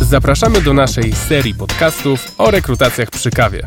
[0.00, 3.66] Zapraszamy do naszej serii podcastów o rekrutacjach przy kawie.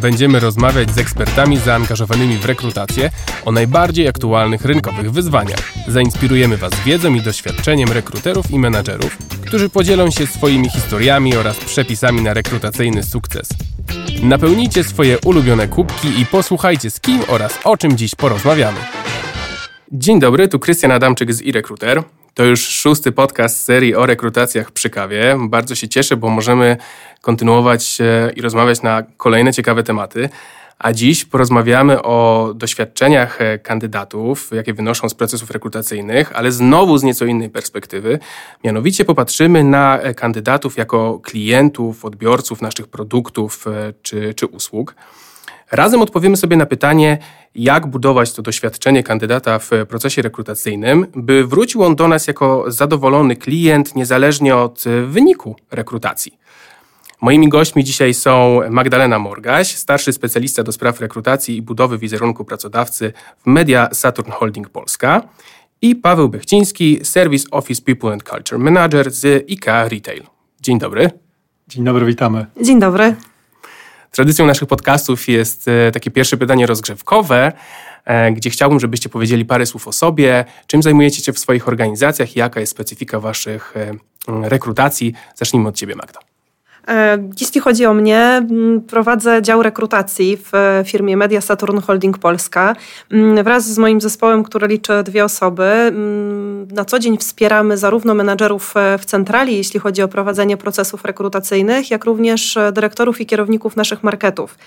[0.00, 3.10] Będziemy rozmawiać z ekspertami zaangażowanymi w rekrutację
[3.44, 5.72] o najbardziej aktualnych rynkowych wyzwaniach.
[5.88, 12.22] Zainspirujemy Was wiedzą i doświadczeniem rekruterów i menadżerów, którzy podzielą się swoimi historiami oraz przepisami
[12.22, 13.48] na rekrutacyjny sukces.
[14.22, 18.78] Napełnijcie swoje ulubione kubki i posłuchajcie z kim oraz o czym dziś porozmawiamy.
[19.96, 22.02] Dzień dobry, tu Krystian Adamczyk z iRecruiter.
[22.34, 25.36] To już szósty podcast serii o rekrutacjach przy kawie.
[25.40, 26.76] Bardzo się cieszę, bo możemy
[27.20, 27.98] kontynuować
[28.36, 30.28] i rozmawiać na kolejne ciekawe tematy.
[30.78, 37.02] A dziś porozmawiamy o doświadczeniach e, kandydatów, jakie wynoszą z procesów rekrutacyjnych, ale znowu z
[37.02, 38.18] nieco innej perspektywy.
[38.64, 44.94] Mianowicie popatrzymy na e, kandydatów jako klientów, odbiorców naszych produktów e, czy, czy usług.
[45.70, 47.18] Razem odpowiemy sobie na pytanie,
[47.54, 53.36] jak budować to doświadczenie kandydata w procesie rekrutacyjnym, by wrócił on do nas jako zadowolony
[53.36, 56.38] klient, niezależnie od wyniku rekrutacji.
[57.20, 63.12] Moimi gośćmi dzisiaj są Magdalena Morgaś, starszy specjalista do spraw rekrutacji i budowy wizerunku pracodawcy
[63.38, 65.22] w Media Saturn Holding Polska
[65.82, 70.22] i Paweł Bechciński, Service Office People and Culture Manager z IKEA Retail.
[70.60, 71.10] Dzień dobry.
[71.68, 72.46] Dzień dobry, witamy.
[72.62, 73.16] Dzień dobry.
[74.14, 77.52] Tradycją naszych podcastów jest e, takie pierwsze pytanie rozgrzewkowe,
[78.04, 82.36] e, gdzie chciałbym, żebyście powiedzieli parę słów o sobie, czym zajmujecie się w swoich organizacjach
[82.36, 85.14] i jaka jest specyfika waszych e, rekrutacji.
[85.34, 86.33] Zacznijmy od ciebie, Magda.
[86.88, 88.46] E, jeśli chodzi o mnie,
[88.88, 92.76] prowadzę dział rekrutacji w firmie Media Saturn Holding Polska.
[93.44, 95.92] Wraz z moim zespołem, który liczy dwie osoby,
[96.72, 101.90] na co dzień wspieramy zarówno menadżerów e, w centrali, jeśli chodzi o prowadzenie procesów rekrutacyjnych,
[101.90, 104.58] jak również e, dyrektorów i kierowników naszych marketów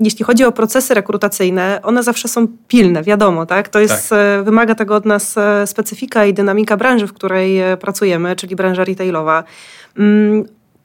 [0.00, 3.68] jeśli chodzi o procesy rekrutacyjne, one zawsze są pilne, wiadomo, tak?
[3.68, 4.44] To jest, tak.
[4.44, 5.34] wymaga tego od nas
[5.66, 9.44] specyfika i dynamika branży, w której pracujemy, czyli branża retailowa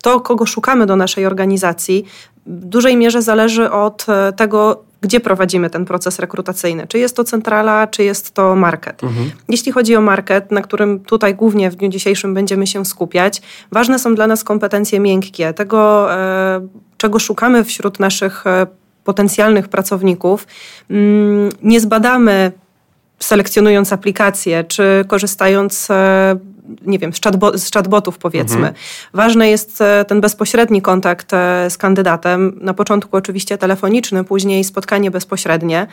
[0.04, 2.06] to, kogo szukamy do naszej organizacji,
[2.46, 6.88] w dużej mierze zależy od e, tego, gdzie prowadzimy ten proces rekrutacyjny.
[6.88, 9.04] Czy jest to centrala, czy jest to market.
[9.04, 9.32] Mhm.
[9.50, 13.42] Jeśli chodzi o market, na którym tutaj głównie w dniu dzisiejszym będziemy się skupiać,
[13.72, 16.68] ważne są dla nas kompetencje miękkie, tego, e,
[16.98, 18.68] czego szukamy wśród naszych e,
[19.04, 20.48] potencjalnych pracowników.
[20.90, 22.52] Mm, nie zbadamy
[23.20, 25.88] selekcjonując aplikacje, czy korzystając
[26.82, 28.58] nie wiem, z, chatbo z chatbotów powiedzmy.
[28.58, 28.74] Mhm.
[29.14, 32.60] Ważny jest e, ten bezpośredni kontakt e, z kandydatem.
[32.62, 35.88] Na początku oczywiście telefoniczny, później spotkanie bezpośrednie.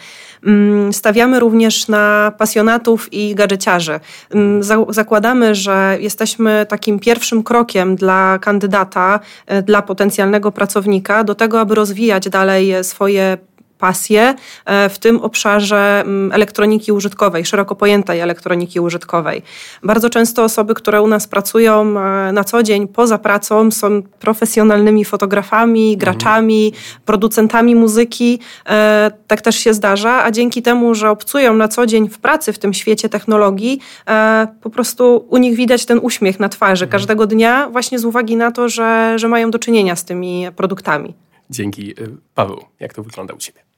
[0.47, 4.01] Mm, stawiamy również na pasjonatów i gadżeciarzy.
[4.31, 11.61] Mm, zakładamy, że jesteśmy takim pierwszym krokiem dla kandydata, e, dla potencjalnego pracownika do tego,
[11.61, 13.39] aby rozwijać dalej swoje
[13.81, 19.43] pasję e, w tym obszarze mm, elektroniki użytkowej, szeroko pojętej elektroniki użytkowej.
[19.83, 25.05] Bardzo często osoby, które u nas pracują e, na co dzień poza pracą są profesjonalnymi
[25.05, 26.85] fotografami, graczami, mhm.
[27.05, 28.39] producentami muzyki.
[28.69, 32.53] E, tak też się zdarza, a dzięki temu, że obcują na co dzień w pracy
[32.53, 33.81] w tym świecie technologii,
[34.63, 36.93] po prostu u nich widać ten uśmiech na twarzy mhm.
[36.93, 41.15] każdego dnia właśnie z uwagi na to, że, że mają do czynienia z tymi produktami.
[41.51, 41.95] Dzięki.
[42.35, 43.70] Paweł, jak to wygląda u Ciebie?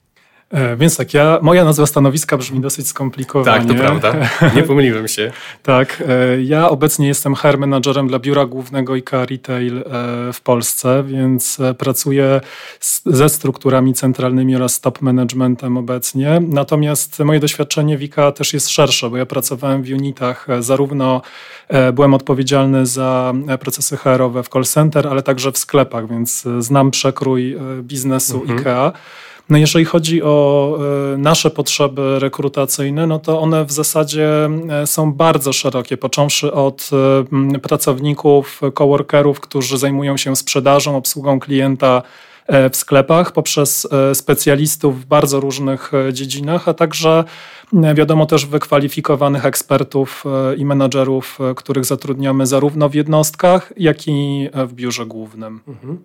[0.52, 3.58] E, więc tak, ja, moja nazwa stanowiska brzmi dosyć skomplikowanie.
[3.58, 4.14] Tak, to prawda.
[4.56, 5.32] Nie pomyliłem się.
[5.62, 9.82] tak, e, ja obecnie jestem HR menadżerem dla biura głównego IKEA Retail e,
[10.32, 12.40] w Polsce, więc pracuję
[13.06, 16.40] ze strukturami centralnymi oraz top managementem obecnie.
[16.48, 21.22] Natomiast moje doświadczenie w IKEA też jest szersze, bo ja pracowałem w unitach, zarówno
[21.92, 27.56] byłem odpowiedzialny za procesy HR-owe w call center, ale także w sklepach, więc znam przekrój
[27.82, 28.58] biznesu mhm.
[28.58, 28.92] IKEA.
[29.50, 30.78] No jeżeli chodzi o
[31.14, 36.90] e, nasze potrzeby rekrutacyjne, no to one w zasadzie e, są bardzo szerokie, począwszy od
[37.54, 42.02] e, pracowników, coworkerów, którzy zajmują się sprzedażą, obsługą klienta
[42.72, 47.24] w sklepach, poprzez specjalistów w bardzo różnych dziedzinach, a także
[47.94, 50.24] wiadomo też wykwalifikowanych ekspertów
[50.56, 55.60] i menadżerów, których zatrudniamy zarówno w jednostkach, jak i w biurze głównym.
[55.68, 55.98] Mhm.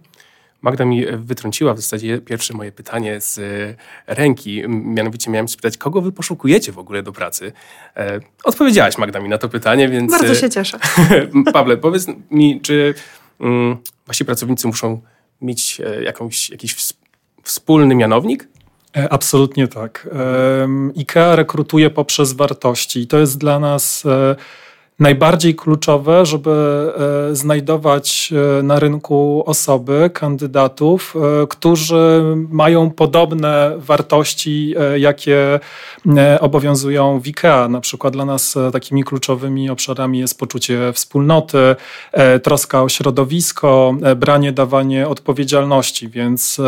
[0.61, 4.63] Magda mi wytrąciła w zasadzie pierwsze moje pytanie z e, ręki.
[4.67, 7.51] Mianowicie miałem spytać, kogo wy poszukujecie w ogóle do pracy?
[7.95, 10.11] E, odpowiedziałaś Magda mi na to pytanie, więc...
[10.11, 10.79] Bardzo e, się cieszę.
[11.53, 12.93] Pawle, powiedz mi, czy
[13.39, 13.77] mm,
[14.07, 15.01] wasi pracownicy muszą
[15.41, 16.75] mieć jakąś, jakiś
[17.43, 18.47] wspólny mianownik?
[19.09, 20.09] Absolutnie tak.
[20.97, 24.03] IKEA rekrutuje poprzez wartości i to jest dla nas
[24.99, 26.51] najbardziej kluczowe, żeby
[27.31, 35.59] e, znajdować e, na rynku osoby, kandydatów, e, którzy mają podobne wartości, jakie
[36.39, 37.69] obowiązują w IKEA.
[37.69, 41.75] Na przykład dla nas takimi kluczowymi obszarami jest poczucie wspólnoty,
[42.43, 46.09] troska o środowisko, branie, dawanie odpowiedzialności.
[46.09, 46.61] Więc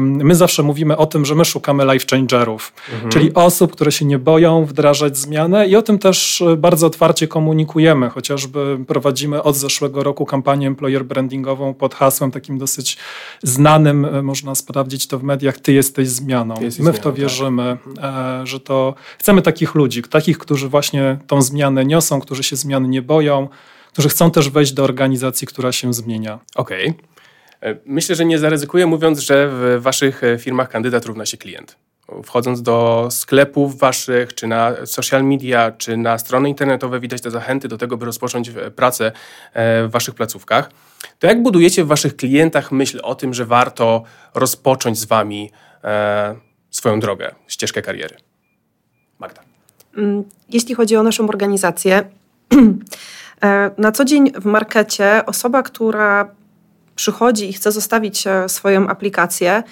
[0.00, 3.12] my zawsze mówimy o tym, że my szukamy life changerów, mhm.
[3.12, 7.73] czyli osób, które się nie boją wdrażać zmianę i o tym też bardzo otwarcie komunikujemy
[7.74, 8.10] komunikujemy.
[8.10, 12.96] Chociażby prowadzimy od zeszłego roku kampanię employer brandingową pod hasłem takim dosyć
[13.42, 16.54] znanym, e, można sprawdzić to w mediach, ty jesteś zmianą.
[16.54, 17.20] Ty jesteś My w to tak.
[17.20, 18.46] wierzymy, tak.
[18.46, 23.02] że to chcemy takich ludzi, takich, którzy właśnie tą zmianę niosą, którzy się zmian nie
[23.02, 23.48] boją,
[23.92, 26.38] którzy chcą też wejść do organizacji, która się zmienia.
[26.54, 26.90] Okej.
[26.90, 27.72] Okay.
[27.72, 31.76] E, myślę, że nie zaryzykuję mówiąc, że w waszych firmach kandydat równa się klient
[32.22, 37.68] wchodząc do sklepów waszych, czy na social media, czy na strony internetowe, widać te zachęty
[37.68, 39.12] do tego, by rozpocząć e, pracę
[39.52, 40.70] e, w waszych placówkach.
[41.18, 44.02] To jak budujecie w waszych klientach myśl o tym, że warto
[44.34, 45.50] rozpocząć z wami
[45.84, 46.36] e,
[46.70, 48.16] swoją drogę, ścieżkę kariery?
[49.18, 49.42] Magda.
[49.96, 52.04] Mm, jeśli chodzi o naszą organizację,
[53.78, 56.28] na co dzień w markecie osoba, która
[56.96, 59.62] przychodzi i chce zostawić swoją aplikację,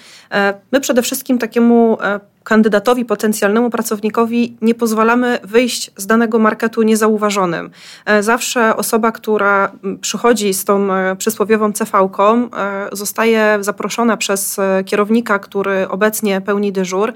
[0.71, 1.97] my przede wszystkim takiemu
[2.43, 7.69] kandydatowi, potencjalnemu pracownikowi nie pozwalamy wyjść z danego marketu niezauważonym.
[8.05, 15.39] E, zawsze osoba, która przychodzi z tą e, przysłowiową CV-ką, e, zostaje zaproszona przez kierownika,
[15.39, 17.13] który obecnie pełni dyżur,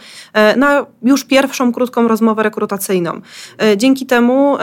[0.57, 3.21] na już pierwszą krótką rozmowę rekrutacyjną.
[3.77, 4.57] Dzięki temu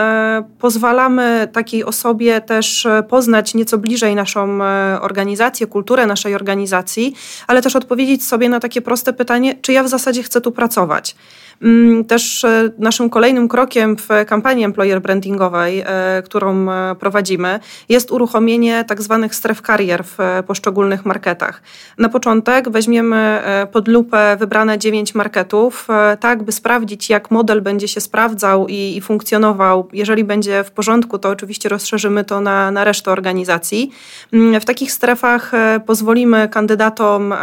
[0.59, 4.59] pozwalamy takiej osobie też poznać nieco bliżej naszą
[5.01, 7.15] organizację, kulturę naszej organizacji,
[7.47, 11.17] ale też odpowiedzieć sobie na takie proste pytanie, czy ja w zasadzie chcę tu pracować.
[11.63, 18.11] Mm, też e, naszym kolejnym krokiem w kampanii employer brandingowej, e, którą e, prowadzimy, jest
[18.11, 21.63] uruchomienie tak zwanych stref karier w poszczególnych marketach.
[21.99, 23.43] Na początek weźmiemy
[23.73, 25.89] pod lupę wybrane dziewięć marketów,
[26.21, 29.89] tak by sprawdzić, jak model będzie się sprawdzał i, i funkcjonował.
[29.93, 33.91] Jeżeli będzie w porządku, to oczywiście rozszerzymy to na, na resztę organizacji.
[34.33, 35.53] Mm, w takich strefach
[35.87, 37.35] pozwolimy kandydatom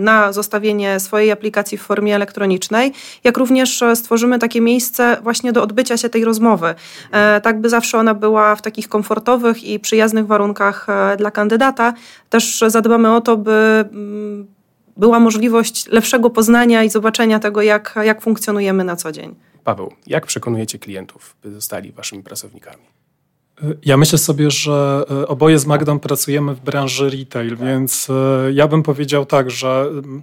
[0.00, 2.92] na zostawienie swojej aplikacji w formie elektronicznej,
[3.24, 6.74] jak również również e, stworzymy takie miejsce właśnie do odbycia się tej rozmowy,
[7.12, 11.94] e, tak by zawsze ona była w takich komfortowych i przyjaznych warunkach e, dla kandydata.
[12.30, 14.46] Też zadbamy o to, by mm,
[14.96, 19.34] była możliwość lepszego poznania i zobaczenia tego, jak, jak funkcjonujemy na co dzień.
[19.64, 22.82] Paweł, jak przekonujecie klientów, by zostali waszymi pracownikami?
[23.84, 28.08] Ja myślę sobie, że oboje z Magdą pracujemy w branży retail, więc
[28.52, 30.22] ja bym powiedział tak, że mm,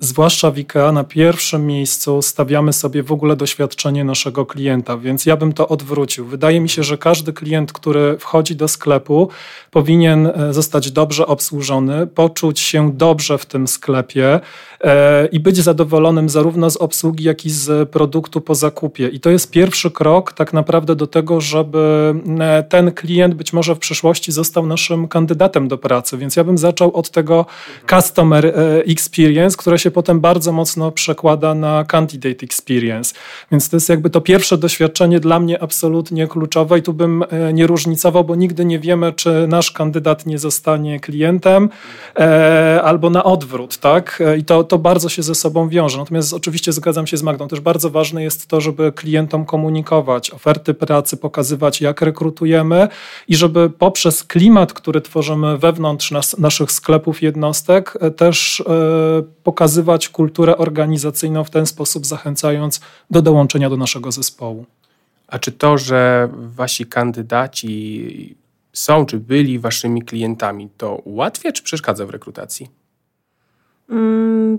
[0.00, 5.36] zwłaszcza w IKEA na pierwszym miejscu stawiamy sobie w ogóle doświadczenie naszego klienta, więc ja
[5.36, 6.26] bym to odwrócił.
[6.26, 9.28] Wydaje mi się, że każdy klient, który wchodzi do sklepu,
[9.70, 14.40] powinien e, zostać dobrze obsłużony, poczuć się dobrze w tym sklepie
[14.80, 19.08] e, i być zadowolonym zarówno z obsługi, jak i z produktu po zakupie.
[19.08, 22.14] I to jest pierwszy krok tak naprawdę do tego, żeby
[22.68, 26.18] ten klient być może w przyszłości został naszym kandydatem do pracy.
[26.18, 27.46] Więc ja bym zaczął od tego
[27.90, 28.54] customer
[28.86, 33.14] experience experience, które się potem bardzo mocno przekłada na candidate experience.
[33.52, 37.52] Więc to jest jakby to pierwsze doświadczenie dla mnie absolutnie kluczowe i tu bym e,
[37.52, 41.68] nie różnicował, bo nigdy nie wiemy, czy nasz kandydat nie zostanie klientem
[42.16, 44.22] e, albo na odwrót, tak?
[44.26, 45.98] E, I to, to bardzo się ze sobą wiąże.
[45.98, 50.74] Natomiast oczywiście zgadzam się z Magdą, też bardzo ważne jest to, żeby klientom komunikować oferty
[50.74, 52.88] pracy, pokazywać jak rekrutujemy
[53.28, 58.62] i żeby poprzez klimat, który tworzymy wewnątrz nas, naszych sklepów jednostek, też
[59.46, 64.66] pokazywać kulturę organizacyjną w ten sposób, zachęcając do dołączenia do naszego zespołu.
[65.28, 68.36] A czy to, że wasi kandydaci
[68.72, 72.70] są czy byli waszymi klientami, to ułatwia czy przeszkadza w rekrutacji?
[73.90, 74.58] Mm,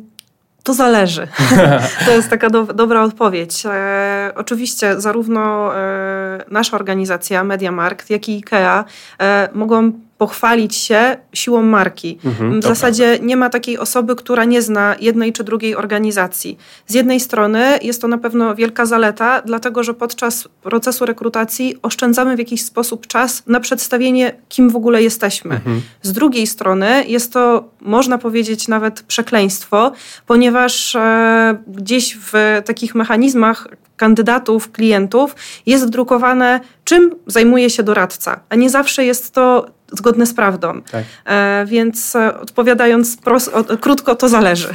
[0.63, 1.27] to zależy.
[2.05, 3.63] to jest taka do, dobra odpowiedź.
[3.65, 8.83] E, oczywiście zarówno e, nasza organizacja MediaMarkt, jak i IKEA
[9.19, 12.17] e, mogą pochwalić się siłą marki.
[12.25, 13.25] Mhm, w zasadzie prawda.
[13.25, 16.57] nie ma takiej osoby, która nie zna jednej czy drugiej organizacji.
[16.87, 22.35] Z jednej strony jest to na pewno wielka zaleta, dlatego że podczas procesu rekrutacji oszczędzamy
[22.35, 25.55] w jakiś sposób czas na przedstawienie, kim w ogóle jesteśmy.
[25.55, 25.81] Mhm.
[26.01, 29.91] Z drugiej strony jest to, można powiedzieć, nawet przekleństwo,
[30.27, 38.55] ponieważ e, gdzieś w takich mechanizmach kandydatów, klientów jest wdrukowane, czym zajmuje się doradca, a
[38.55, 40.81] nie zawsze jest to zgodne z prawdą.
[40.91, 41.03] Tak.
[41.25, 44.73] E, więc e, odpowiadając pros- o, krótko, to zależy.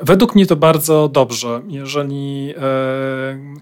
[0.00, 1.60] Według mnie to bardzo dobrze.
[1.68, 2.54] Jeżeli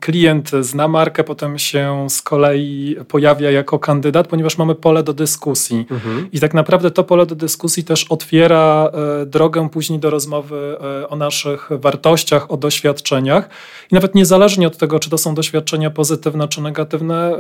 [0.01, 5.87] klient zna markę, potem się z kolei pojawia jako kandydat, ponieważ mamy pole do dyskusji.
[5.91, 6.29] Mhm.
[6.33, 8.91] I tak naprawdę to pole do dyskusji też otwiera
[9.27, 10.77] drogę później do rozmowy
[11.09, 13.49] o naszych wartościach, o doświadczeniach.
[13.93, 17.37] I nawet niezależnie od tego, czy to są doświadczenia pozytywne czy negatywne,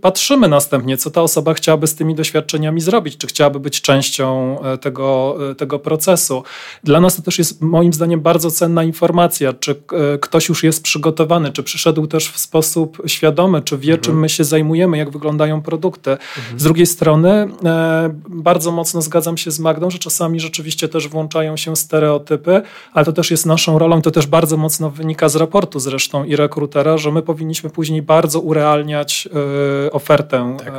[0.00, 5.36] patrzymy następnie, co ta osoba chciałaby z tymi doświadczeniami zrobić, czy chciałaby być częścią tego,
[5.56, 6.42] tego procesu.
[6.84, 10.82] Dla nas to też jest moim zdaniem bardzo cenna informacja, czy e, ktoś już jest
[10.82, 14.00] przygotowany, czy przyszedł też w sposób świadomy, czy wie, mhm.
[14.00, 16.10] czym my się zajmujemy, jak wyglądają produkty.
[16.10, 16.58] Mhm.
[16.58, 21.56] Z drugiej strony e, bardzo mocno zgadzam się z Magdą, że czasami rzeczywiście też włączają
[21.56, 25.80] się stereotypy, ale to też jest naszą rolą, to też bardzo mocno wynika z raportu
[25.80, 29.28] zresztą i rekrutera, że my powinniśmy później bardzo urealniać
[29.86, 30.72] e, ofertę tak.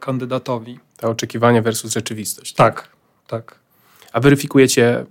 [0.00, 0.78] kandydatowi.
[0.96, 2.54] To oczekiwanie versus rzeczywistość.
[2.54, 2.88] Tak,
[3.26, 3.60] tak.
[4.12, 5.06] A weryfikujecie,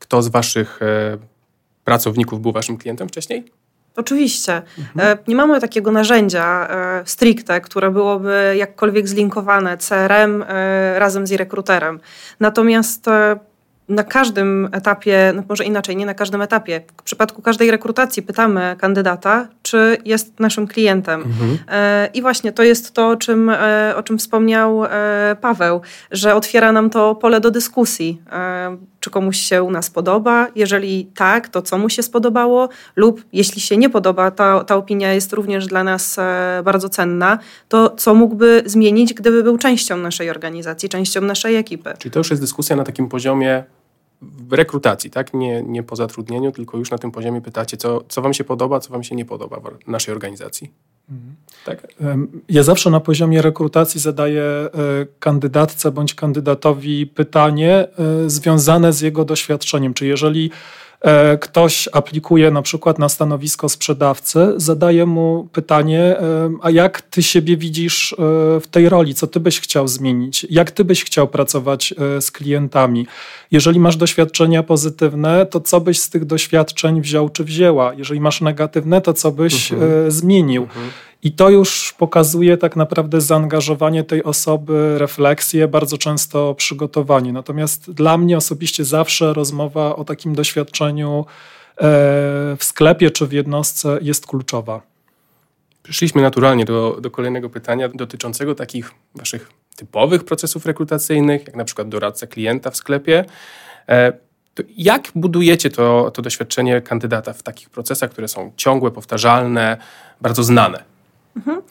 [0.00, 1.18] kto z waszych e,
[1.84, 3.44] pracowników był waszym klientem wcześniej?
[3.96, 4.62] Oczywiście.
[4.78, 5.18] Mhm.
[5.28, 10.44] Nie mamy takiego narzędzia e, stricte, które byłoby jakkolwiek zlinkowane CRM
[10.96, 12.00] razem z rekruterem.
[12.40, 13.06] Natomiast
[13.88, 18.76] na każdym etapie, no może inaczej, nie na każdym etapie, w przypadku każdej rekrutacji pytamy
[18.78, 21.22] kandydata, czy jest naszym klientem.
[21.22, 21.58] Mhm.
[22.14, 23.50] I właśnie to jest to, o czym,
[23.96, 24.82] o czym wspomniał
[25.40, 25.80] Paweł,
[26.10, 28.22] że otwiera nam to pole do dyskusji.
[29.00, 30.48] Czy komuś się u nas podoba?
[30.54, 32.68] Jeżeli tak, to co mu się spodobało?
[32.96, 36.16] Lub jeśli się nie podoba, ta, ta opinia jest również dla nas
[36.64, 37.38] bardzo cenna,
[37.68, 41.94] to co mógłby zmienić, gdyby był częścią naszej organizacji, częścią naszej ekipy?
[41.98, 43.64] Czyli to już jest dyskusja na takim poziomie
[44.50, 45.34] rekrutacji, tak?
[45.34, 48.80] Nie, nie po zatrudnieniu, tylko już na tym poziomie pytacie, co, co wam się podoba,
[48.80, 50.70] co wam się nie podoba w naszej organizacji.
[51.64, 51.86] Tak.
[52.48, 54.68] Ja zawsze na poziomie rekrutacji zadaję e,
[55.18, 59.94] kandydatce bądź kandydatowi pytanie e, związane z jego doświadczeniem.
[59.94, 60.50] Czy jeżeli
[61.40, 67.56] ktoś aplikuje na przykład na stanowisko sprzedawcy, zadaje mu pytanie, e, a jak ty siebie
[67.56, 68.16] widzisz e,
[68.60, 73.06] w tej roli, co ty byś chciał zmienić, jak ty byś chciał pracować z klientami.
[73.50, 77.94] Jeżeli masz doświadczenia pozytywne, to co byś z tych doświadczeń wziął czy wzięła?
[77.94, 80.10] Jeżeli masz negatywne, to co byś mhm.
[80.10, 80.62] zmienił?
[80.62, 80.90] Mhm.
[81.22, 87.32] I to już pokazuje tak naprawdę zaangażowanie tej osoby, refleksję, bardzo często przygotowanie.
[87.32, 91.82] Natomiast dla mnie osobiście zawsze rozmowa o takim doświadczeniu e,
[92.56, 94.82] w sklepie czy w jednostce jest kluczowa.
[95.82, 101.88] Przyszliśmy naturalnie do, do kolejnego pytania dotyczącego takich waszych typowych procesów rekrutacyjnych, jak na przykład
[101.88, 103.24] doradca klienta w sklepie.
[103.88, 104.12] E,
[104.76, 109.76] jak budujecie to, to doświadczenie kandydata w takich procesach, które są ciągłe, powtarzalne,
[110.20, 110.89] bardzo znane?
[111.34, 111.62] Mhm.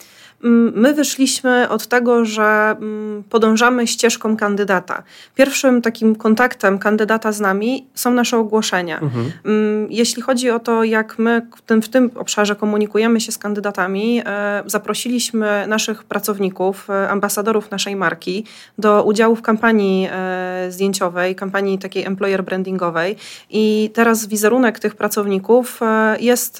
[0.44, 5.02] Mm, my wyszliśmy od tego, że mm, podążamy ścieżką kandydata.
[5.34, 9.00] Pierwszym takim kontaktem kandydata z nami są nasze ogłoszenia.
[9.00, 9.32] Mhm.
[9.44, 13.38] Mm, jeśli chodzi o to, jak my w tym, w tym obszarze komunikujemy się z
[13.38, 18.44] kandydatami, e, zaprosiliśmy naszych pracowników, e, ambasadorów naszej marki
[18.78, 23.16] do udziału w kampanii e, zdjęciowej, kampanii takiej employer brandingowej
[23.50, 25.80] i teraz wizerunek tych pracowników
[26.20, 26.58] jest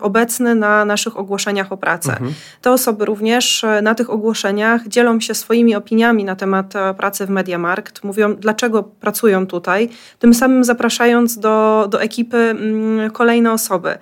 [0.00, 2.12] obecny na naszych ogłoszeniach o pracę.
[2.12, 2.34] Mhm.
[2.62, 7.26] Te osoby również e, na tych ogłoszeniach dzielą się swoimi opiniami na temat e, pracy
[7.26, 13.98] w Mediamarkt, mówią, dlaczego pracują tutaj, tym samym zapraszając do, do ekipy mm, kolejne osoby.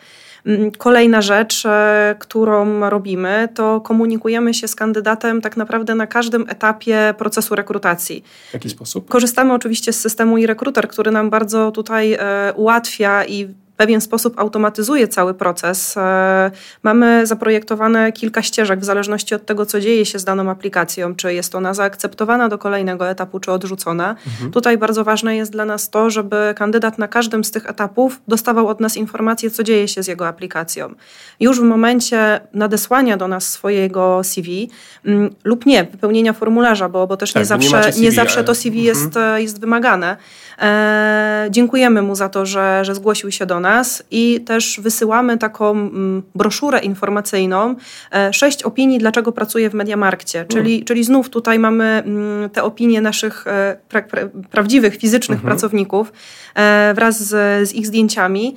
[0.47, 6.45] Mm, kolejna rzecz, e, którą robimy, to komunikujemy się z kandydatem tak naprawdę na każdym
[6.49, 8.25] etapie procesu rekrutacji.
[8.51, 9.09] W jaki sposób?
[9.09, 12.19] Korzystamy oczywiście z systemu e-rekruter, który nam bardzo tutaj
[12.55, 15.97] ułatwia i pewien sposób automatyzuje cały proces.
[15.97, 16.51] E,
[16.83, 21.35] mamy zaprojektowane kilka ścieżek w zależności od tego, co dzieje się z daną aplikacją, czy
[21.35, 24.17] jest ona zaakceptowana do kolejnego etapu, czy odrzucona.
[24.27, 24.51] Mhm.
[24.51, 28.69] Tutaj bardzo ważne jest dla nas to, żeby kandydat na każdym z tych etapów dostawał
[28.69, 30.95] od nas informację, co dzieje się z jego aplikacją.
[31.41, 34.71] Już w momencie nadesłania do nas swojego CV
[35.05, 38.45] mm, lub nie, wypełnienia formularza, bo, bo też tak, nie, zawsze, nie, CV, nie zawsze
[38.45, 39.43] to CV jest, mhm.
[39.43, 40.17] jest wymagane.
[40.59, 43.72] E, dziękujemy mu za to, że, że zgłosił się do nas
[44.11, 47.75] i też wysyłamy taką mm, broszurę informacyjną,
[48.13, 50.85] e, sześć opinii, dlaczego pracuję w Mediamarkcie, czyli, mm.
[50.85, 55.53] czyli znów tutaj mamy mm, te opinie naszych e, pra, pra, prawdziwych, fizycznych mhm.
[55.53, 56.13] pracowników
[56.55, 58.57] e, wraz z, z ich zdjęciami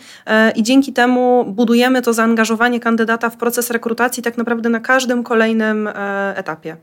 [0.55, 5.89] i dzięki temu budujemy to zaangażowanie kandydata w proces rekrutacji tak naprawdę na każdym kolejnym
[6.35, 6.77] etapie.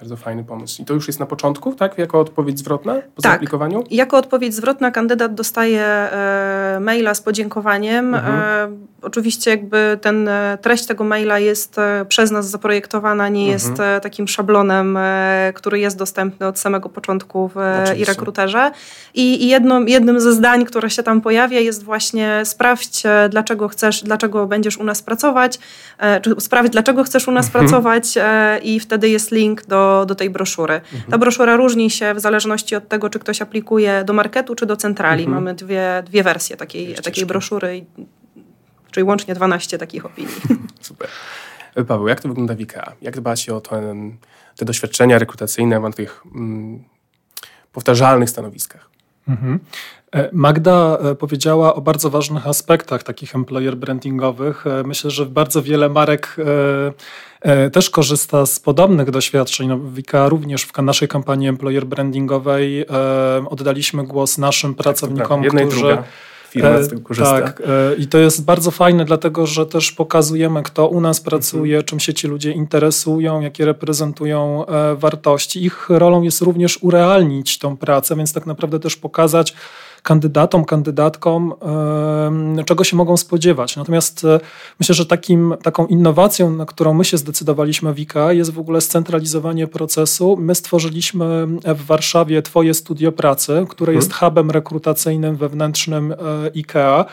[0.00, 0.82] Bardzo fajny pomysł.
[0.82, 1.98] I to już jest na początku, tak?
[1.98, 3.32] Jako odpowiedź zwrotna po tak.
[3.32, 3.84] zaaplikowaniu?
[3.90, 8.14] Jako odpowiedź zwrotna kandydat dostaje e, maila z podziękowaniem.
[8.14, 8.34] Mhm.
[8.34, 13.52] E, oczywiście jakby ten e, treść tego maila jest e, przez nas zaprojektowana, nie mhm.
[13.52, 14.98] jest takim szablonem,
[15.54, 17.58] który jest dostępny od samego początku w
[17.98, 18.70] i rekruterze.
[19.14, 24.02] I, i jedno, jednym ze zdań, które się tam pojawia jest właśnie sprawdź, dlaczego chcesz,
[24.02, 25.58] dlaczego będziesz u nas pracować,
[26.22, 27.64] czy sprawdź, dlaczego chcesz u nas mhm.
[27.64, 28.14] pracować
[28.62, 30.74] i wtedy jest link do, do tej broszury.
[30.74, 31.10] Mhm.
[31.10, 34.76] Ta broszura różni się w zależności od tego, czy ktoś aplikuje do marketu, czy do
[34.76, 35.24] centrali.
[35.24, 35.44] Mhm.
[35.44, 37.84] Mamy dwie, dwie wersje takiej, takiej broszury,
[38.90, 40.34] czyli łącznie 12 takich opinii.
[40.80, 41.08] Super.
[41.88, 42.92] Paweł, jak to wygląda w IKEA?
[43.02, 44.16] Jak dba się o ten,
[44.56, 46.84] te doświadczenia rekrutacyjne na tych mm,
[47.72, 48.90] powtarzalnych stanowiskach?
[49.28, 49.58] Mhm.
[50.12, 54.66] E, Magda e, powiedziała o bardzo ważnych aspektach takich employer brandingowych.
[54.66, 56.36] E, myślę, że bardzo wiele marek
[57.72, 59.68] też korzysta z podobnych doświadczeń.
[59.68, 62.86] No, Wika również w naszej kampanii employer brandingowej
[63.50, 65.98] oddaliśmy głos naszym tak, pracownikom, tak, którzy
[66.50, 67.40] firma z tego korzysta.
[67.40, 67.62] Tak,
[67.98, 71.84] i to jest bardzo fajne, dlatego że też pokazujemy, kto u nas pracuje, mhm.
[71.84, 74.64] czym się ci ludzie interesują, jakie reprezentują
[74.96, 75.64] wartości.
[75.64, 79.54] Ich rolą jest również urealnić tą pracę, więc tak naprawdę też pokazać,
[80.02, 81.54] kandydatom, kandydatkom,
[82.64, 83.76] czego się mogą spodziewać.
[83.76, 84.40] Natomiast e,
[84.80, 88.80] myślę, że takim, taką innowacją, na którą my się zdecydowaliśmy w IKA, jest w ogóle
[88.80, 90.36] scentralizowanie procesu.
[90.36, 94.30] My stworzyliśmy w Warszawie Twoje studio pracy, które jest hmm.
[94.30, 96.16] hubem rekrutacyjnym wewnętrznym e,
[96.56, 97.04] IKEA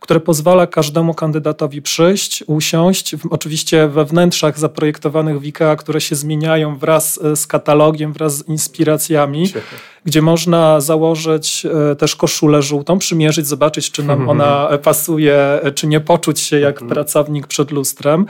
[0.00, 6.78] które pozwala każdemu kandydatowi przyjść, usiąść, oczywiście we wnętrzach zaprojektowanych w IKEA, które się zmieniają
[6.78, 9.78] wraz e, z katalogiem, wraz z inspiracjami, Świetnie.
[10.04, 15.86] gdzie można założyć e, też koszulę żółtą, przymierzyć, zobaczyć, czy nam ona pasuje, e, czy
[15.86, 16.90] nie poczuć się jak mhm.
[16.90, 18.26] pracownik przed lustrem.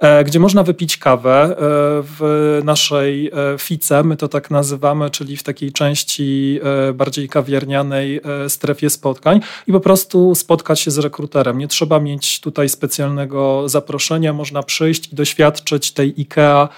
[0.00, 1.56] E, gdzie można wypić kawę e,
[2.02, 6.60] w naszej e, fice, my to tak nazywamy, czyli w takiej części
[6.94, 11.58] bardziej kawiarnianej strefie spotkań i po prostu spotkać się z rekruterem.
[11.58, 16.68] Nie trzeba mieć tutaj specjalnego zaproszenia, można przyjść i doświadczyć tej IKEA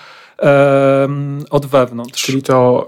[1.50, 2.22] od wewnątrz.
[2.22, 2.86] Czyli to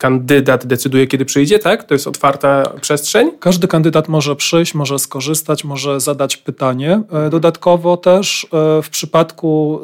[0.00, 1.84] kandydat decyduje, kiedy przyjdzie, tak?
[1.84, 3.30] To jest otwarta przestrzeń?
[3.40, 7.02] Każdy kandydat może przyjść, może skorzystać, może zadać pytanie.
[7.12, 9.80] E, dodatkowo też e, w przypadku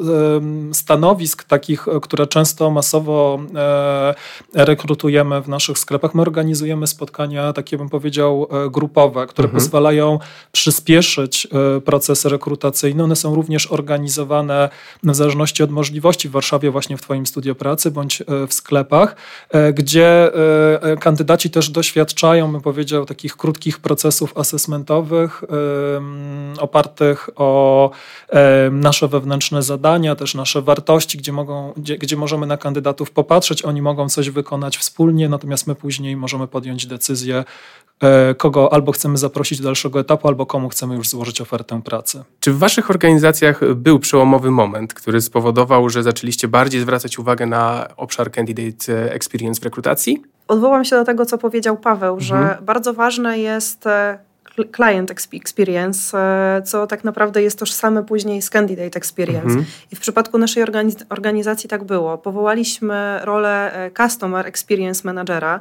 [0.73, 3.39] stanowisk takich, e, które często masowo
[4.53, 9.63] rekrutujemy w naszych sklepach, my organizujemy spotkania, takie bym powiedział, grupowe, które mhm.
[9.63, 10.19] pozwalają
[10.51, 11.47] przyspieszyć
[11.85, 13.03] procesy rekrutacyjne.
[13.03, 14.69] One są również organizowane
[15.03, 19.15] w zależności od możliwości w Warszawie, właśnie w Twoim studio pracy bądź w sklepach,
[19.73, 25.43] gdzie E, e, kandydaci też doświadczają, bym powiedział, takich krótkich procesów asesmentowych,
[26.59, 27.91] opartych o
[28.71, 33.81] nasze wewnętrzne zadania, też nasze wartości, gdzie, mogą, gdzie, gdzie możemy na kandydatów popatrzeć, oni
[33.81, 37.43] mogą coś wykonać wspólnie, natomiast my później możemy podjąć decyzję,
[38.01, 42.23] e, kogo albo chcemy zaprosić do dalszego etapu, albo komu chcemy już złożyć ofertę pracy.
[42.39, 47.87] Czy w Waszych organizacjach był przełomowy moment, który spowodował, że zaczęliście bardziej zwracać uwagę na
[47.97, 49.96] obszar candidate experience w rekrutacji?
[50.47, 52.27] Odwołam się do tego, co powiedział Paweł, mhm.
[52.27, 54.17] że bardzo ważne jest e,
[54.75, 59.47] client experience, e, co tak naprawdę jest tożsame później z candidate experience.
[59.47, 59.65] Mhm.
[59.91, 62.17] I w przypadku naszej organiz organizacji tak było.
[62.17, 65.59] Powołaliśmy rolę e, customer experience managera,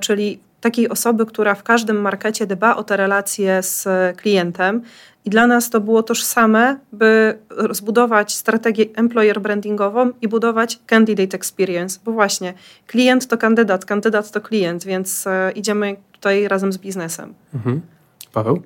[0.00, 4.82] czyli takiej osoby, która w każdym markecie dba o te relacje z klientem,
[5.24, 7.38] i dla nas to było tożsame, by
[7.70, 12.54] zbudować strategię employer brandingową i budować candidate experience, bo właśnie
[12.86, 17.34] klient to kandydat, kandydat to klient, więc e, idziemy tutaj razem z biznesem.
[17.54, 17.80] Mhm.
[18.32, 18.62] Paweł?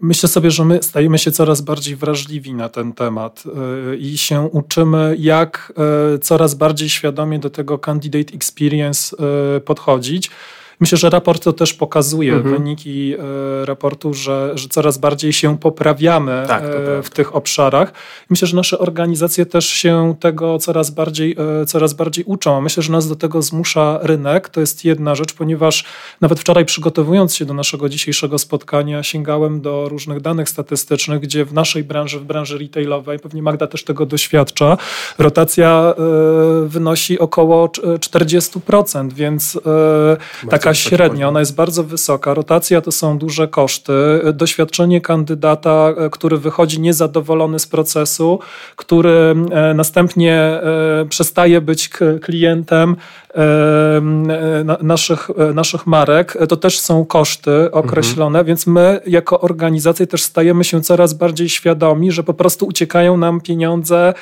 [0.00, 3.44] Myślę sobie, że my stajemy się coraz bardziej wrażliwi na ten temat
[3.92, 5.72] e, i się uczymy, jak
[6.14, 9.16] e, coraz bardziej świadomie do tego candidate experience
[9.64, 10.30] podchodzić.
[10.80, 12.54] Myślę, że raport to też pokazuje, mhm.
[12.54, 17.92] wyniki e, raportu, że, że coraz bardziej się poprawiamy tak, e, w tych obszarach.
[18.30, 22.60] Myślę, że nasze organizacje też się tego coraz bardziej, e, coraz bardziej uczą.
[22.60, 24.48] Myślę, że nas do tego zmusza rynek.
[24.48, 25.84] To jest jedna rzecz, ponieważ
[26.20, 31.52] nawet wczoraj przygotowując się do naszego dzisiejszego spotkania, sięgałem do różnych danych statystycznych, gdzie w
[31.52, 34.76] naszej branży, w branży retailowej, pewnie Magda też tego doświadcza,
[35.18, 35.94] rotacja
[36.66, 39.58] wynosi około 40%, więc
[40.50, 42.34] tak taka średnia, ona jest bardzo wysoka.
[42.34, 43.92] Rotacja to są duże koszty.
[44.34, 48.38] Doświadczenie kandydata, e, który wychodzi niezadowolony z procesu,
[48.76, 51.90] który e, następnie e, przestaje być
[52.22, 52.96] klientem
[54.82, 58.46] naszych, naszych marek, to też są koszty określone, mhm.
[58.46, 63.40] więc my jako organizacja też stajemy się coraz bardziej świadomi, że po prostu uciekają nam
[63.40, 64.14] pieniądze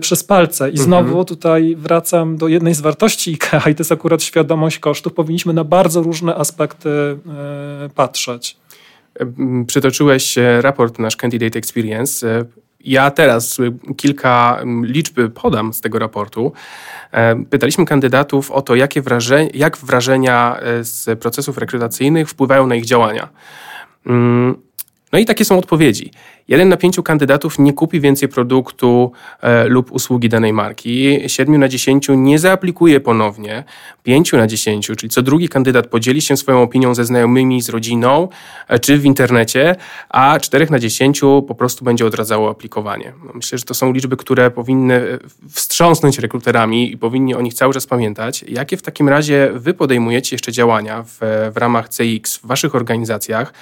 [0.00, 0.68] przez palce.
[0.68, 0.84] I mhm.
[0.84, 1.24] znowu mhm.
[1.24, 5.14] tutaj wracam do jednej z wartości IKEA i to jest akurat świadomość kosztów.
[5.14, 8.56] Powinniśmy na bardzo różne aspekty e, patrzeć.
[9.66, 12.44] Przytoczyłeś raport nasz Candidate Experience.
[12.84, 13.58] Ja teraz
[13.96, 16.52] kilka liczby podam z tego raportu.
[17.50, 23.28] Pytaliśmy kandydatów o to, jakie wrażenia, jak wrażenia z procesów rekrutacyjnych wpływają na ich działania.
[25.12, 26.10] No i takie są odpowiedzi.
[26.48, 31.68] Jeden na pięciu kandydatów nie kupi więcej produktu e, lub usługi danej marki, siedmiu na
[31.68, 33.64] dziesięciu nie zaaplikuje ponownie,
[34.02, 38.28] pięciu na dziesięciu, czyli co drugi kandydat podzieli się swoją opinią ze znajomymi, z rodziną
[38.68, 39.76] e, czy w internecie,
[40.08, 43.12] a czterech na dziesięciu po prostu będzie odradzało aplikowanie.
[43.24, 45.18] No, myślę, że to są liczby, które powinny e,
[45.50, 48.44] wstrząsnąć rekruterami i powinni o nich cały czas pamiętać.
[48.48, 51.18] Jakie w takim razie wy podejmujecie jeszcze działania w,
[51.54, 53.52] w ramach CX w waszych organizacjach,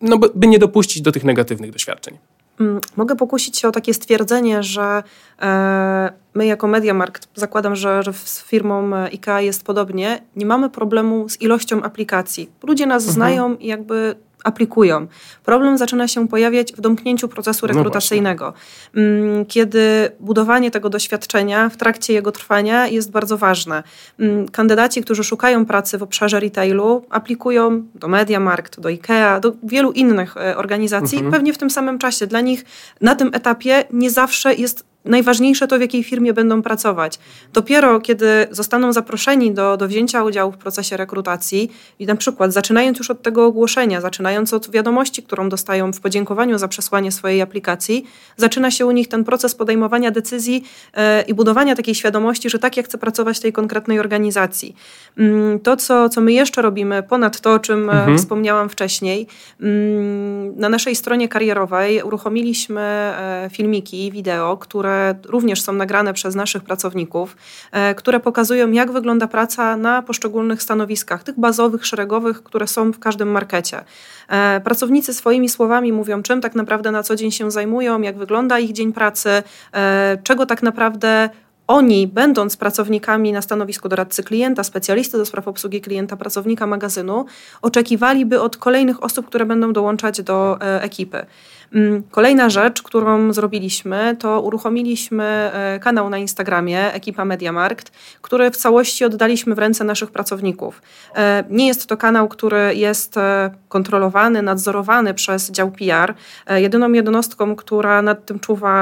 [0.00, 2.18] no, by nie dopuścić do tych negatywnych doświadczeń?
[2.62, 5.02] Mm, mogę pokusić się o takie stwierdzenie, że
[5.42, 11.28] e, my jako MediaMarkt, zakładam, że, z firmą e, IKEA jest podobnie, nie mamy problemu
[11.28, 12.50] z ilością aplikacji.
[12.62, 13.14] Ludzie nas mhm.
[13.14, 15.06] znają i jakby aplikują.
[15.44, 18.52] Problem zaczyna się pojawiać w domknięciu procesu no rekrutacyjnego,
[18.94, 19.02] no
[19.48, 23.82] kiedy budowanie tego doświadczenia w trakcie jego trwania jest bardzo ważne.
[24.18, 29.92] Mm, kandydaci, którzy szukają pracy w obszarze retailu, aplikują do MediaMarkt, do IKEA, do wielu
[29.92, 31.32] innych e, organizacji, mhm.
[31.32, 32.26] pewnie w tym samym czasie.
[32.26, 32.64] Dla nich
[33.00, 37.18] na tym etapie nie zawsze jest najważniejsze to, w jakiej firmie będą pracować.
[37.52, 42.98] Dopiero kiedy zostaną zaproszeni do, do wzięcia udziału w procesie rekrutacji i na przykład zaczynając
[42.98, 48.04] już od tego ogłoszenia, zaczynając od wiadomości, którą dostają w podziękowaniu za przesłanie swojej aplikacji,
[48.36, 52.76] zaczyna się u nich ten proces podejmowania decyzji e, i budowania takiej świadomości, że tak,
[52.76, 54.76] ja chcę pracować w tej konkretnej organizacji.
[55.18, 58.18] Mm, to, co, co my jeszcze robimy, ponad to, o czym e, mhm.
[58.18, 59.26] wspomniałam wcześniej,
[59.60, 66.34] mm, na naszej stronie karierowej uruchomiliśmy e, filmiki, wideo, które które również są nagrane przez
[66.34, 67.36] naszych pracowników,
[67.72, 72.98] e, które pokazują, jak wygląda praca na poszczególnych stanowiskach, tych bazowych, szeregowych, które są w
[72.98, 73.84] każdym markecie.
[74.28, 78.58] E, pracownicy swoimi słowami mówią, czym tak naprawdę na co dzień się zajmują, jak wygląda
[78.58, 81.30] ich dzień pracy, e, czego tak naprawdę
[81.66, 87.24] oni, będąc pracownikami na stanowisku doradcy klienta, specjalisty do spraw obsługi klienta, pracownika magazynu,
[87.62, 91.26] oczekiwaliby od kolejnych osób, które będą dołączać do ekipy.
[91.74, 98.56] Mm, kolejna rzecz, którą zrobiliśmy, to uruchomiliśmy e, kanał na Instagramie Ekipa Mediamarkt, który w
[98.56, 100.82] całości oddaliśmy w ręce naszych pracowników.
[101.16, 106.14] E, nie jest to kanał, który jest e, kontrolowany, nadzorowany przez dział PR.
[106.50, 108.72] Jedyną jednostką, która nad tym czuwa,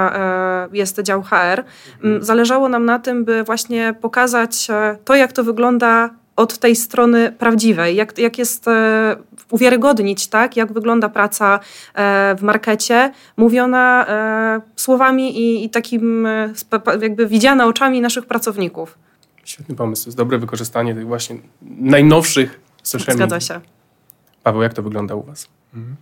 [0.73, 1.65] jest dział HR.
[2.05, 4.69] Mm, zależało nam na tym, by właśnie pokazać
[5.05, 9.17] to, jak to wygląda od tej strony prawdziwej, jak, jak jest e,
[9.51, 11.61] uwiarygodnić, tak, jak wygląda praca
[11.95, 16.29] e, w markecie, mówiona e, słowami i, i takim
[17.01, 18.99] jakby widziana oczami naszych pracowników.
[19.45, 23.27] Świetny pomysł, jest dobre wykorzystanie tych właśnie najnowszych social media.
[23.27, 23.61] Zgadza się.
[24.43, 25.49] Paweł, jak to wygląda u Was?
[25.75, 25.97] Mhm.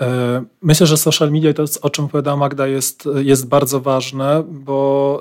[0.00, 5.20] E, myślę, że social media, to o czym powiedziała Magda, jest, jest bardzo ważne, bo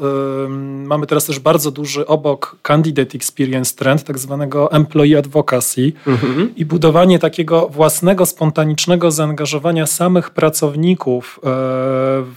[0.86, 6.56] mamy teraz też bardzo duży obok candidate experience trend, tak zwanego employee advocacy mhm.
[6.56, 11.48] i budowanie takiego własnego, spontanicznego zaangażowania samych pracowników e,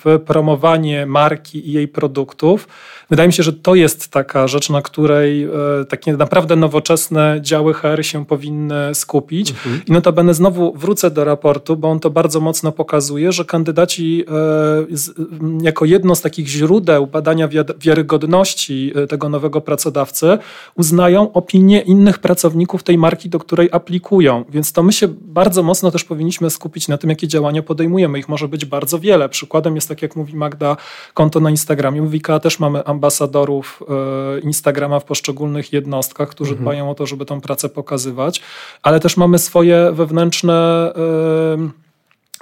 [0.04, 2.68] w promowanie marki i jej produktów
[3.10, 5.48] Wydaje mi się, że to jest taka rzecz, na której e,
[5.88, 9.50] takie naprawdę nowoczesne działy HR się powinny skupić.
[9.50, 9.80] Mhm.
[9.86, 15.62] I notabene znowu wrócę do raportu, bo on to bardzo mocno pokazuje, że kandydaci e,
[15.62, 20.38] jako jedno z takich źródeł badania wiarygodności e, tego nowego pracodawcy
[20.74, 24.44] uznają opinie innych pracowników tej marki, do której aplikują.
[24.48, 28.18] Więc to my się bardzo mocno też powinniśmy skupić na tym, jakie działania podejmujemy.
[28.18, 29.28] Ich może być bardzo wiele.
[29.28, 30.76] Przykładem jest, tak jak mówi Magda,
[31.14, 32.02] konto na Instagramie.
[32.02, 33.82] W IKEA też mamy ambasadorów
[34.36, 36.64] e, Instagrama w poszczególnych jednostkach, którzy mhm.
[36.64, 38.42] dbają o to, żeby tą pracę pokazywać,
[38.82, 41.85] ale też mamy swoje wewnętrzne e,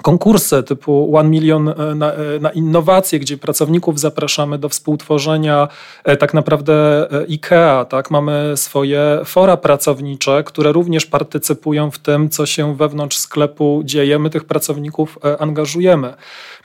[0.01, 5.67] konkursy typu One Million e, na, na, innowacje, gdzie pracowników zapraszamy do współtworzenia
[6.19, 7.85] tak naprawdę IKEA.
[7.89, 8.11] Tak?
[8.11, 14.19] Mamy swoje fora pracownicze, które również partycypują w tym, co się wewnątrz sklepu dzieje.
[14.19, 16.13] My tych pracowników angażujemy.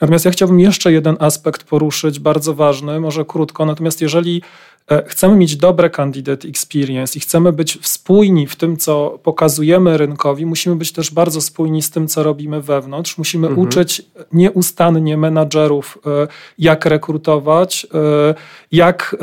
[0.00, 3.66] Natomiast ja chciałbym jeszcze jeden aspekt poruszyć, bardzo ważny, może krótko.
[3.66, 4.69] Natomiast jeżeli E,
[5.06, 10.76] chcemy mieć dobre candidate experience i chcemy być spójni w tym, co pokazujemy rynkowi, musimy
[10.76, 13.18] być też bardzo spójni z tym, co robimy wewnątrz.
[13.18, 13.68] Musimy mhm.
[13.68, 18.34] uczyć nieustannie menadżerów, e, jak rekrutować, e,
[18.72, 19.16] jak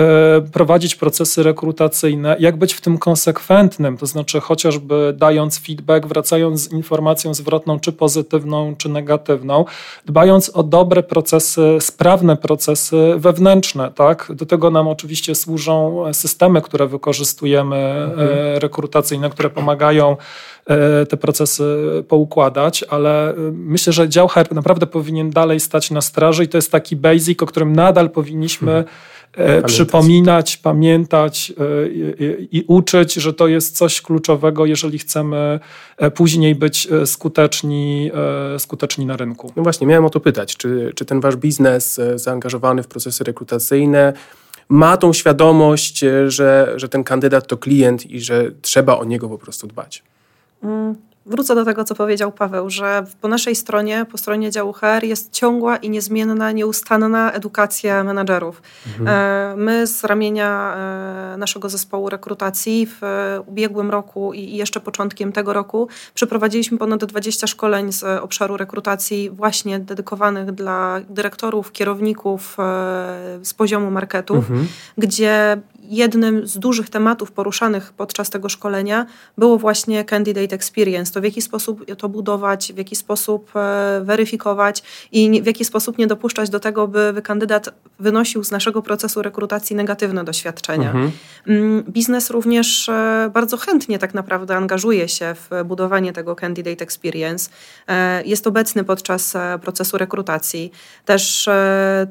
[0.53, 6.71] prowadzić procesy rekrutacyjne, jak być w tym konsekwentnym, to znaczy chociażby dając feedback, wracając z
[6.71, 9.65] informacją zwrotną, czy pozytywną, czy negatywną,
[10.05, 13.91] dbając o dobre procesy, sprawne procesy wewnętrzne.
[13.91, 14.31] Tak?
[14.35, 18.29] Do tego nam oczywiście służą systemy, które wykorzystujemy mhm.
[18.57, 20.17] rekrutacyjne, które pomagają
[21.09, 21.63] te procesy
[22.07, 26.71] poukładać, ale myślę, że dział HR naprawdę powinien dalej stać na straży i to jest
[26.71, 29.71] taki basic, o którym nadal powinniśmy mhm E, pamiętać.
[29.71, 35.59] przypominać, pamiętać e, i, i, uczyć, że to jest coś kluczowego, jeżeli chcemy
[35.97, 38.11] e, później być skuteczni,
[38.57, 39.53] skuteczni na rynku.
[39.55, 44.13] No właśnie, miałem o to pytać, czy, czy ten wasz biznes zaangażowany w procesy rekrutacyjne
[44.69, 49.37] ma tą świadomość, że, że ten kandydat to klient i że trzeba o niego po
[49.37, 50.03] prostu dbać?
[50.63, 50.95] Mm,
[51.27, 55.33] wrócę do tego, co powiedział Paweł, że po naszej stronie, po stronie działu HR jest
[55.33, 58.61] ciągła i niezmienna, nieustanna edukacja menadżerów.
[58.87, 59.07] Mhm.
[59.07, 60.75] E, my z ramienia
[61.33, 63.01] e, naszego zespołu rekrutacji w
[63.45, 69.79] ubiegłym roku i jeszcze początkiem tego roku przeprowadziliśmy ponad 20 szkoleń z obszaru rekrutacji właśnie
[69.79, 72.63] dedykowanych dla dyrektorów, kierowników e,
[73.41, 74.67] z poziomu marketów, mhm.
[74.97, 79.05] gdzie jednym z dużych tematów poruszanych podczas tego szkolenia
[79.37, 84.83] było właśnie candidate experience, to w jaki sposób to budować, w jaki sposób e, weryfikować
[85.11, 87.69] i w jaki sposób nie dopuszczać do tego, by kandydat
[87.99, 90.87] wynosił z naszego procesu rekrutacji negatywne doświadczenia.
[90.87, 91.11] Mhm.
[91.47, 97.49] Mm, biznes również e, bardzo chętnie tak naprawdę angażuje się w budowanie tego candidate experience.
[97.87, 100.71] E, jest obecny podczas procesu rekrutacji.
[101.05, 101.49] Też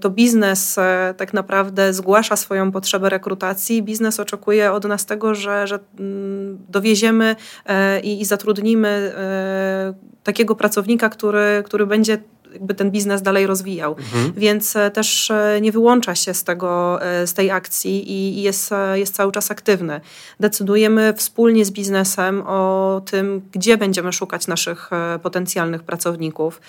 [0.01, 0.77] to biznes
[1.17, 7.37] tak naprawdę zgłasza swoją potrzebę rekrutacji biznes oczekuje od nas tego, że, że mm, dowieziemy
[7.67, 12.19] e, i, i zatrudnimy e, takiego pracownika, który, który będzie
[12.53, 13.97] jakby ten biznes dalej rozwijał.
[13.99, 14.33] Mhm.
[14.37, 19.33] Więc e, też nie wyłącza się z, tego, z tej akcji i jest, jest cały
[19.33, 20.01] czas aktywny.
[20.41, 24.91] Decydujemy wspólnie z biznesem o tym, gdzie będziemy szukać naszych
[25.23, 26.61] potencjalnych pracowników.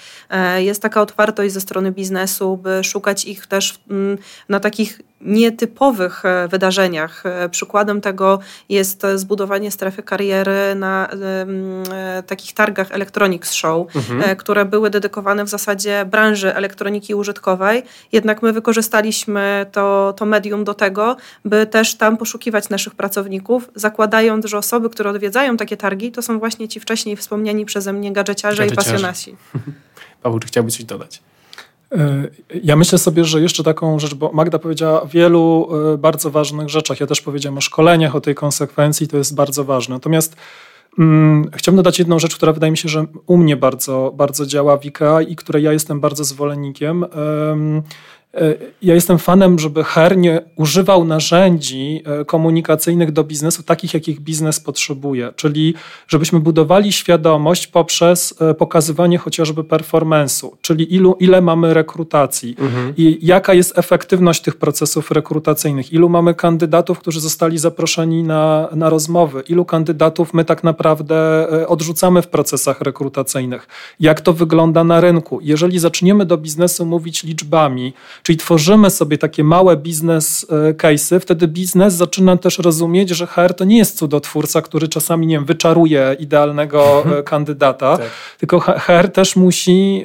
[0.58, 4.18] Jest taka otwartość ze strony biznesu, by szukać ich też mm,
[4.50, 7.26] na takich nietypowych e, wydarzeniach.
[7.26, 14.36] E, przykładem tego jest zbudowanie strefy kariery na e, takich targach Electronics Show, mhm.
[14.36, 17.84] które były dedykowane w zasadzie branży elektroniki użytkowej.
[18.12, 24.46] Jednak my wykorzystaliśmy to, to medium do tego, by też tam poszukiwać naszych pracowników, zakładając,
[24.46, 28.64] że osoby, które odwiedzają takie targi, to są właśnie ci wcześniej wspomniani przeze mnie gadżeciarze,
[28.64, 28.90] gadżeciarze.
[28.90, 29.36] i pasjonaci.
[30.24, 31.22] Paweł, czy chciałbyś coś dodać?
[31.92, 32.28] E,
[32.64, 36.70] ja myślę sobie, że jeszcze taką rzecz, bo Magda powiedziała o wielu e, bardzo ważnych
[36.70, 37.00] rzeczach.
[37.00, 39.96] Ja też powiedziałem o szkoleniach, o tej konsekwencji, to jest bardzo ważne.
[39.96, 40.36] Natomiast
[40.98, 44.78] hmm, chciałbym dodać jedną rzecz, która wydaje mi się, że u mnie bardzo, bardzo działa
[44.78, 47.06] w IKEA i której ja jestem bardzo zwolennikiem.
[48.82, 54.60] Ja jestem fanem, żeby HR nie używał narzędzi e, komunikacyjnych do biznesu takich, jakich biznes
[54.60, 55.74] potrzebuje, czyli
[56.08, 62.56] żebyśmy budowali świadomość poprzez e, pokazywanie chociażby performance'u, czyli ilu, ile mamy rekrutacji.
[62.60, 62.94] Mhm.
[62.98, 68.90] i jaka jest efektywność tych procesów rekrutacyjnych, ilu mamy kandydatów, którzy zostali zaproszeni na, na
[68.90, 73.68] rozmowy, ilu kandydatów my tak naprawdę odrzucamy w procesach rekrutacyjnych,
[74.00, 75.40] jak to wygląda na rynku.
[75.42, 77.94] Jeżeli zaczniemy do biznesu mówić liczbami,
[78.28, 83.54] Czyli tworzymy sobie takie małe biznes e, case'y, wtedy biznes zaczyna też rozumieć, że HR
[83.54, 87.24] to nie jest cudotwórca, który czasami, nie wiem, wyczaruje idealnego mhm.
[87.24, 88.08] kandydata, tak.
[88.38, 90.04] tylko HR też musi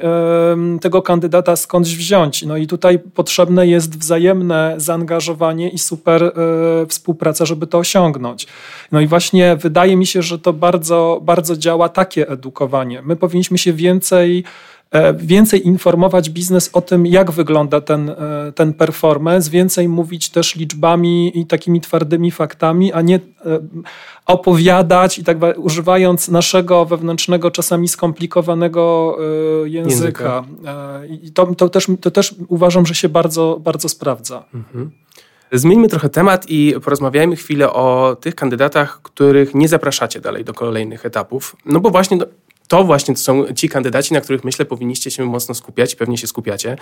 [0.81, 2.43] tego kandydata skądś wziąć.
[2.43, 6.31] No i tutaj potrzebne jest wzajemne zaangażowanie i super e,
[6.87, 8.47] współpraca, żeby to osiągnąć.
[8.91, 13.01] No i właśnie wydaje mi się, że to bardzo, bardzo działa takie edukowanie.
[13.01, 14.72] My powinniśmy się więcej E,
[15.15, 18.15] więcej informować biznes o tym, jak wygląda ten, e,
[18.55, 23.19] ten performance, więcej mówić też liczbami i takimi twardymi faktami, a nie e,
[24.25, 29.17] opowiadać i tak używając naszego wewnętrznego, czasami skomplikowanego
[29.65, 29.89] języka.
[29.95, 30.43] języka.
[31.21, 34.43] I to, to, też, to też uważam, że się bardzo, bardzo sprawdza.
[34.53, 34.91] Mhm.
[35.51, 41.05] Zmieńmy trochę temat i porozmawiajmy chwilę o tych kandydatach, których nie zapraszacie dalej do kolejnych
[41.05, 41.55] etapów.
[41.65, 42.17] No bo właśnie
[42.67, 46.17] to właśnie to są ci kandydaci, na których myślę powinniście się mocno skupiać i pewnie
[46.17, 46.77] się skupiacie,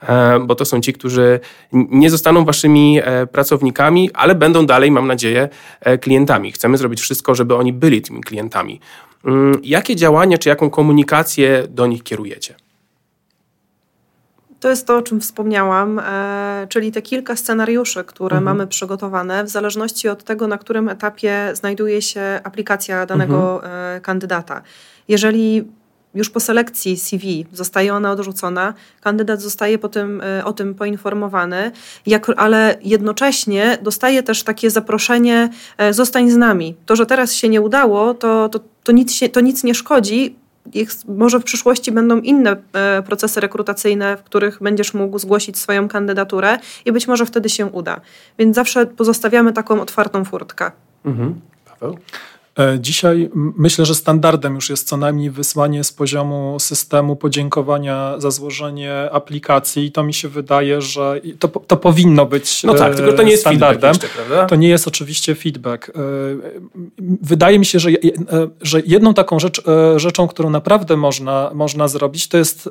[0.00, 1.40] e, bo to są ci, którzy
[1.72, 5.48] nie zostaną waszymi e, pracownikami, ale będą dalej, mam nadzieję,
[5.80, 6.52] e, klientami.
[6.52, 8.80] Chcemy zrobić wszystko, żeby oni byli tymi klientami.
[9.24, 12.54] Mm, jakie działania czy jaką komunikację do nich kierujecie?
[14.60, 16.00] To jest to, o czym wspomniałam,
[16.68, 18.44] czyli te kilka scenariuszy, które mhm.
[18.44, 24.00] mamy przygotowane, w zależności od tego, na którym etapie znajduje się aplikacja danego mhm.
[24.00, 24.62] kandydata.
[25.08, 25.64] Jeżeli
[26.14, 31.72] już po selekcji CV zostaje ona odrzucona, kandydat zostaje po tym, e, o tym poinformowany,
[32.06, 36.74] jak, ale jednocześnie dostaje też takie zaproszenie: e, zostań z nami.
[36.86, 40.36] To, że teraz się nie udało, to, to, to, nic, się, to nic nie szkodzi,
[41.08, 46.58] może w przyszłości będą inne e, procesy rekrutacyjne, w których będziesz mógł zgłosić swoją kandydaturę
[46.84, 48.00] i być może wtedy się uda.
[48.38, 50.70] Więc zawsze pozostawiamy taką otwartą furtkę.
[51.04, 51.40] Mhm.
[51.64, 51.98] Paweł?
[52.58, 58.30] E, dzisiaj myślę, że standardem już jest co najmniej wysłanie z poziomu systemu podziękowania za
[58.30, 63.12] złożenie aplikacji i to mi się wydaje, że to, to powinno być No tak, tylko
[63.12, 63.88] to nie jest standardem.
[63.88, 64.46] Jeszcze, prawda?
[64.46, 65.88] To nie jest oczywiście feedback.
[65.88, 65.92] E,
[67.22, 67.94] wydaje mi się, że, e,
[68.62, 69.62] że jedną taką rzecz,
[69.96, 72.68] rzeczą, którą naprawdę można, można zrobić, to jest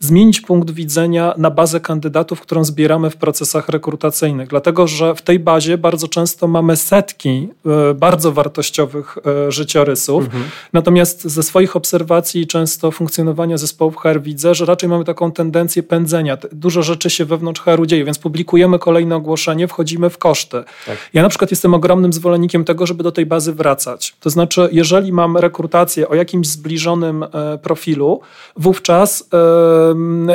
[0.00, 4.48] zmienić punkt widzenia na bazę kandydatów, którą zbieramy w procesach rekrutacyjnych.
[4.48, 7.48] Dlatego, że w tej bazie bardzo często mamy setki
[7.94, 10.24] bardzo wartościowych E, życiorysów.
[10.24, 10.44] Mhm.
[10.72, 16.38] Natomiast ze swoich obserwacji często funkcjonowania zespołów HR widzę, że raczej mamy taką tendencję pędzenia.
[16.52, 20.64] Dużo rzeczy się wewnątrz HR-u dzieje, więc publikujemy kolejne ogłoszenie, wchodzimy w koszty.
[20.86, 20.96] Tak.
[21.12, 24.14] Ja na przykład jestem ogromnym zwolennikiem tego, żeby do tej bazy wracać.
[24.20, 28.20] To znaczy, jeżeli mam rekrutację o jakimś zbliżonym e, profilu,
[28.56, 29.28] wówczas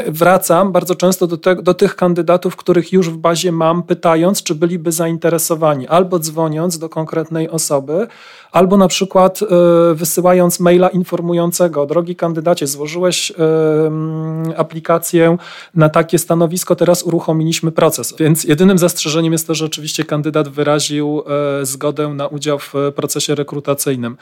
[0.08, 4.56] wracam bardzo często do, te, do tych kandydatów, których już w bazie mam, pytając, czy
[4.56, 8.08] byliby zainteresowani, albo dzwoniąc do konkretnej osoby,
[8.56, 9.46] albo na przykład e,
[9.94, 13.36] wysyłając maila informującego, drogi kandydacie, złożyłeś e,
[14.58, 15.38] aplikację
[15.76, 18.16] na takie stanowisko, teraz uruchomiliśmy proces.
[18.20, 21.24] Więc jedynym zastrzeżeniem jest to, że oczywiście kandydat wyraził
[21.62, 24.18] e, zgodę na udział w procesie rekrutacyjnym.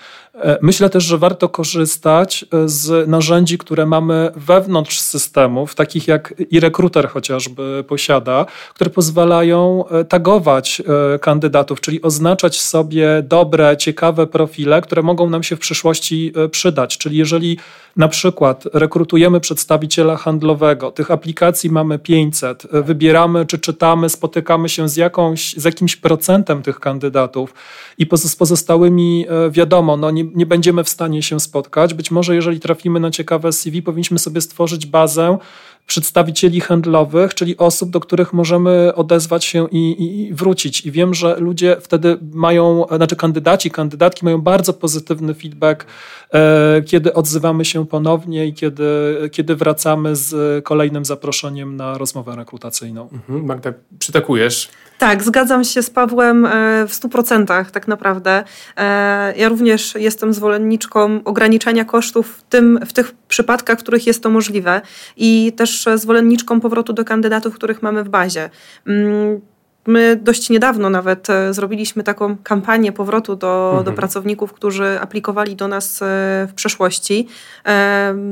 [0.62, 7.10] Myślę też, że warto korzystać z narzędzi, które mamy wewnątrz systemów, takich jak i rekruter
[7.10, 10.82] chociażby posiada, które pozwalają tagować
[11.22, 16.98] kandydatów, czyli oznaczać sobie dobre, ciekawe profile, które mogą nam się w przyszłości e, przydać.
[16.98, 17.58] Czyli jeżeli
[17.96, 24.90] na przykład rekrutujemy przedstawiciela handlowego, tych aplikacji mamy 500, e, wybieramy czy czytamy, spotykamy się
[24.90, 27.54] z, jakąś, z jakimś procentem tych kandydatów
[27.98, 31.94] i z pozostałymi e, wiadomo, no nie, nie będziemy w stanie się spotkać.
[31.94, 35.38] Być może jeżeli trafimy na ciekawe CV, powinniśmy sobie stworzyć bazę,
[35.88, 40.86] przedstawicieli handlowych, czyli osób, do których możemy odezwać się i, i, wrócić.
[40.86, 45.86] I wiem, że ludzie wtedy mają, znaczy kandydaci, kandydatki mają bardzo pozytywny feedback,
[46.34, 48.84] e, kiedy odzywamy się ponownie i kiedy,
[49.32, 53.10] kiedy wracamy z kolejnym zaproszeniem na rozmowę rekrutacyjną.
[53.14, 53.46] Mhm.
[53.46, 54.70] Magda, przytakujesz.
[54.98, 58.44] Tak, zgadzam się z Pawłem e, w stu procentach tak naprawdę.
[58.78, 64.24] E, ja również jestem zwolenniczką ograniczania kosztów w, tym, w tych przypadkach, w których jest
[64.24, 64.82] to możliwe
[65.18, 68.50] i też zwolenniczką powrotu do kandydatów, których mamy w bazie.
[68.88, 69.42] Mm,
[69.88, 73.86] my dość niedawno nawet e, zrobiliśmy taką kampanię powrotu do, mhm.
[73.86, 76.00] do pracowników, którzy aplikowali do nas
[76.48, 77.28] w przeszłości.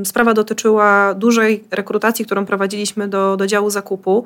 [0.04, 4.26] Sprawa dotyczyła dużej rekrutacji, którą prowadziliśmy do, do działu zakupu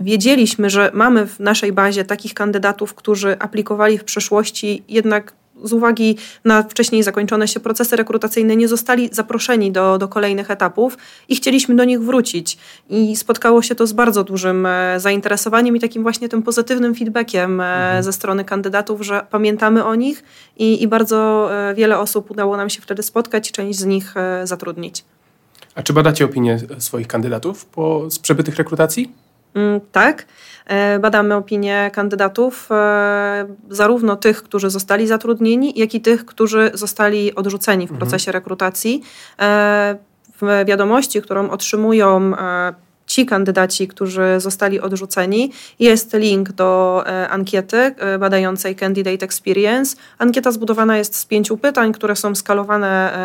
[0.00, 5.32] wiedzieliśmy, że mamy w naszej bazie takich kandydatów, którzy aplikowali w przeszłości, jednak
[5.64, 10.98] z uwagi na wcześniej zakończone się procesy rekrutacyjne nie zostali zaproszeni do, do kolejnych etapów
[11.28, 12.58] i chcieliśmy do nich wrócić.
[12.90, 17.60] I spotkało się to z bardzo dużym e, zainteresowaniem i takim właśnie tym pozytywnym feedbackiem
[17.60, 18.02] e, mhm.
[18.02, 20.24] ze strony kandydatów, że pamiętamy o nich
[20.56, 24.14] i, i bardzo e, wiele osób udało nam się wtedy spotkać i część z nich
[24.44, 25.04] zatrudnić.
[25.74, 29.12] A czy badacie opinie swoich kandydatów po, z przebytych rekrutacji?
[29.56, 30.26] Mm, tak.
[30.66, 37.34] E, badamy opinie kandydatów, e, zarówno tych, którzy zostali zatrudnieni, jak i tych, którzy zostali
[37.34, 37.98] odrzuceni w mhm.
[37.98, 39.02] procesie rekrutacji.
[39.40, 39.96] E,
[40.40, 42.32] w wiadomości, którą otrzymują
[43.06, 49.96] ci kandydaci, którzy zostali odrzuceni, jest link do ankiety badającej Candidate Experience.
[50.18, 53.18] Ankieta zbudowana jest z pięciu pytań, które są skalowane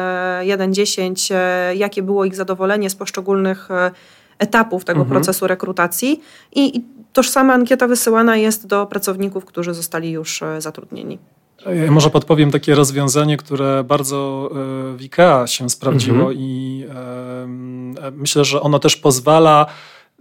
[0.43, 1.33] 1-10,
[1.75, 3.69] jakie było ich zadowolenie z poszczególnych
[4.41, 5.15] etapów tego mhm.
[5.15, 6.21] procesu rekrutacji
[6.56, 11.19] i, i tożsama ankieta wysyłana jest do pracowników, którzy zostali już e, zatrudnieni.
[11.86, 16.38] Ja może podpowiem takie rozwiązanie, które bardzo e, w IKEA się sprawdziło mhm.
[16.38, 16.86] i
[18.12, 19.65] myślę, że ono też pozwala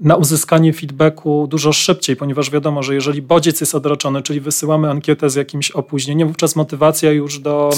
[0.01, 5.31] na uzyskanie feedbacku dużo szybciej, ponieważ wiadomo, że jeżeli bodziec jest odroczony, czyli wysyłamy ankietę
[5.31, 7.71] z jakimś opóźnieniem, wówczas motywacja już do,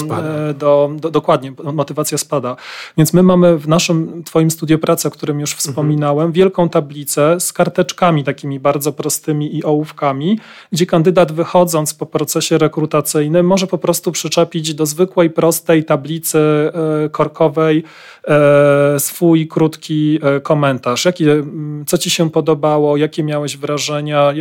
[0.49, 2.55] e, do, do, dokładnie, motywacja spada.
[2.97, 5.59] Więc my mamy w naszym Twoim studiu pracy, o którym już mhm.
[5.59, 10.39] wspominałem, wielką tablicę z karteczkami takimi bardzo prostymi i ołówkami,
[10.71, 17.09] gdzie kandydat wychodząc po procesie rekrutacyjnym może po prostu przyczepić do zwykłej, prostej tablicy e,
[17.09, 17.83] korkowej
[18.27, 21.05] e, swój krótki komentarz.
[21.05, 21.43] Jakie,
[21.85, 24.33] co Ci się podobało, jakie miałeś wrażenia, e,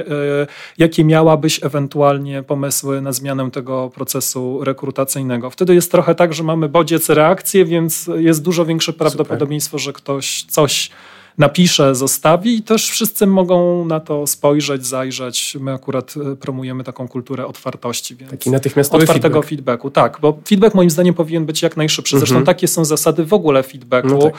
[0.78, 5.50] jakie miałabyś ewentualnie pomysły na zmianę tego procesu rekrutacyjnego.
[5.50, 10.42] Wtedy jest trochę tak, że mamy bodziec reakcję, więc jest dużo większe prawdopodobieństwo, że ktoś
[10.48, 10.90] coś
[11.38, 15.56] napisze, zostawi i też wszyscy mogą na to spojrzeć, zajrzeć.
[15.60, 18.16] My akurat e, promujemy taką kulturę otwartości.
[18.16, 19.48] Więc Taki natychmiastowy otwartego feedback.
[19.50, 19.90] feedbacku.
[19.90, 22.18] Tak, bo feedback moim zdaniem powinien być jak najszybszy.
[22.18, 22.46] Zresztą Mhm.
[22.46, 24.08] takie są zasady w ogóle feedbacku.
[24.08, 24.34] No tak.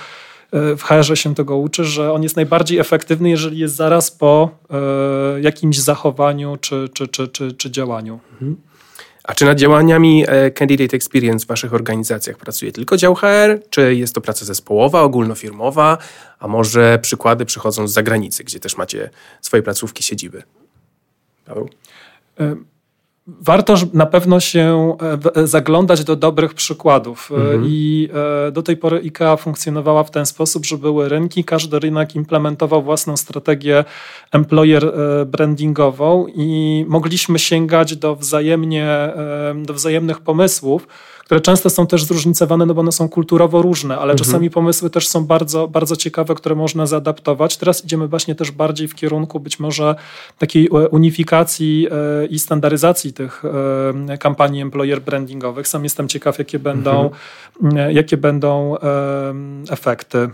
[0.53, 4.49] E, W HR-ze się tego uczy, że on jest najbardziej efektywny, jeżeli jest zaraz po
[4.69, 8.19] e, jakimś zachowaniu czy, czy, czy, czy, czy działaniu.
[9.23, 13.59] A czy nad działaniami e, Candidate Experience w Waszych organizacjach pracuje tylko dział HR?
[13.69, 15.97] Czy jest to praca zespołowa, ogólnofirmowa?
[16.39, 19.09] A może przykłady przychodzą z zagranicy, gdzie też macie
[19.41, 20.43] swoje placówki, siedziby?
[21.45, 21.69] Paweł?
[23.27, 24.95] Warto na pewno się
[25.35, 27.31] e, e, zaglądać do dobrych przykładów.
[27.31, 27.63] E, Mhm.
[27.67, 28.09] I
[28.51, 33.17] do tej pory IKEA funkcjonowała w ten sposób, że były rynki, każdy rynek implementował własną
[33.17, 33.85] strategię
[34.31, 34.93] employer
[35.25, 39.13] brandingową i mogliśmy sięgać do, wzajemnie,
[39.55, 40.87] do wzajemnych pomysłów,
[41.25, 45.07] które często są też zróżnicowane, no bo one są kulturowo różne, ale czasami pomysły też
[45.07, 47.57] są bardzo, bardzo ciekawe, które można zaadaptować.
[47.57, 49.95] Teraz idziemy właśnie też bardziej w kierunku być może
[50.37, 53.43] takiej e, unifikacji e, i standaryzacji tych
[54.09, 55.67] e, kampanii employer brandingowych.
[55.67, 57.09] Sam jestem ciekaw, jakie będą,
[57.75, 58.75] e, jakie będą
[59.69, 60.29] efekty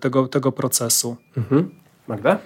[0.00, 1.16] tego, tego procesu.
[1.36, 1.70] Mhm.
[2.08, 2.38] Magda?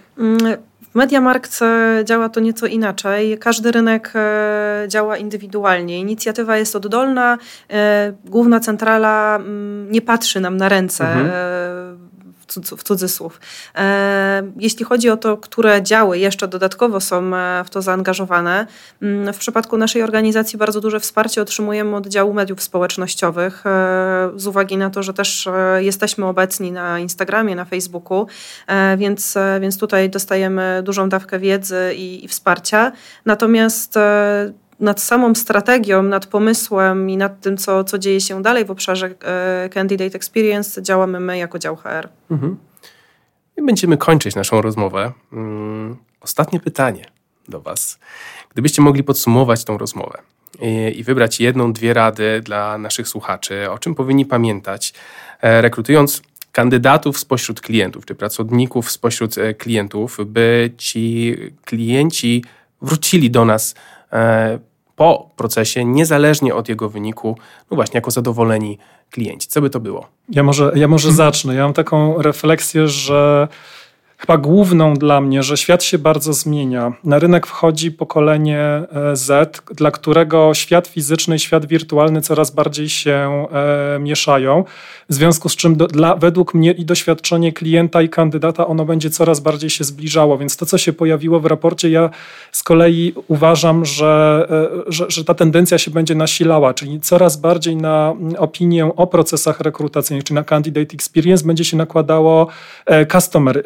[0.96, 3.38] W MediaMarkt e, działa to nieco inaczej.
[3.38, 5.98] Każdy rynek e, działa indywidualnie.
[5.98, 7.38] Inicjatywa jest oddolna.
[7.70, 11.04] e, Główna centrala mm, nie patrzy nam na ręce.
[11.04, 11.30] Mhm.
[12.46, 13.40] W cudz- w cudzysłów.
[13.74, 18.66] E, Jeśli chodzi o to, które działy jeszcze dodatkowo są e, w to zaangażowane,
[19.02, 24.46] mm, w przypadku naszej organizacji bardzo duże wsparcie otrzymujemy od działu mediów społecznościowych, e, z
[24.46, 28.26] uwagi na to, że też jesteśmy obecni na Instagramie, na Facebooku,
[28.96, 32.92] więc, więc tutaj dostajemy dużą dawkę wiedzy i, i wsparcia.
[33.24, 33.98] Natomiast
[34.80, 39.14] nad samą strategią, nad pomysłem i nad tym, co, co dzieje się dalej w obszarze
[39.24, 42.08] e, Candidate Experience, działamy my jako dział HR.
[42.30, 42.56] Mhm.
[43.56, 45.12] I będziemy kończyć naszą rozmowę.
[45.32, 47.04] Mm, Ostatnie pytanie
[47.48, 47.98] do Was.
[48.52, 50.18] Gdybyście mogli podsumować tą rozmowę
[50.60, 54.94] i, i wybrać jedną, dwie rady dla naszych słuchaczy, o czym powinni pamiętać,
[55.40, 56.22] e, rekrutując
[56.52, 62.44] kandydatów spośród klientów, czy pracowników spośród e, klientów, by ci klienci
[62.82, 63.95] wrócili do nas e,
[64.96, 67.38] po procesie, niezależnie od jego wyniku,
[67.70, 68.78] no właśnie, jako zadowoleni
[69.10, 69.48] klienci.
[69.48, 70.06] Co by to było?
[70.28, 71.54] Ja może, ja może zacznę.
[71.54, 73.48] Ja mam taką refleksję, że
[74.18, 76.92] chyba główną dla mnie, że świat się bardzo zmienia.
[77.04, 82.88] Na rynek wchodzi pokolenie e, Z, dla którego świat fizyczny i świat wirtualny coraz bardziej
[82.88, 84.64] się e, mieszają.
[85.08, 89.10] W związku z czym do, dla, według mnie i doświadczenie klienta i kandydata ono będzie
[89.10, 90.38] coraz bardziej się zbliżało.
[90.38, 92.10] Więc to, co się pojawiło w raporcie, ja
[92.52, 97.76] z kolei uważam, że, e, że, że ta tendencja się będzie nasilała, czyli coraz bardziej
[97.76, 102.46] na opinię o procesach rekrutacyjnych, czy na candidate experience będzie się nakładało
[102.86, 103.62] e, customer e,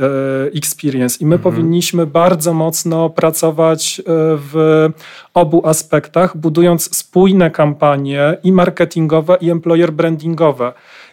[0.54, 4.02] experience i my powinniśmy bardzo mocno pracować e,
[4.36, 4.86] w
[5.34, 10.72] obu aspektach, budując spójne kampanie i marketingowe, i employer brandingowe.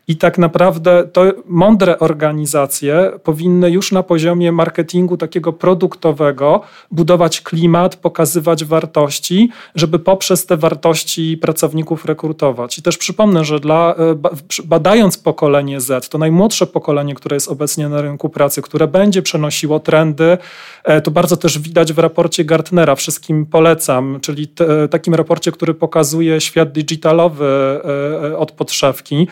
[0.09, 7.95] I tak naprawdę to mądre organizacje powinny już na poziomie marketingu takiego produktowego budować klimat,
[7.95, 12.77] pokazywać wartości, żeby poprzez te wartości pracowników rekrutować.
[12.77, 14.15] I też przypomnę, że dla, e,
[14.65, 19.79] badając pokolenie Z, to najmłodsze pokolenie, które jest obecnie na rynku pracy, które będzie przenosiło
[19.79, 20.37] trendy,
[20.83, 25.73] e, to bardzo też widać w raporcie Gartnera, wszystkim polecam, czyli te, takim raporcie, który
[25.73, 29.27] pokazuje świat digitalowy e, e, od podszewki.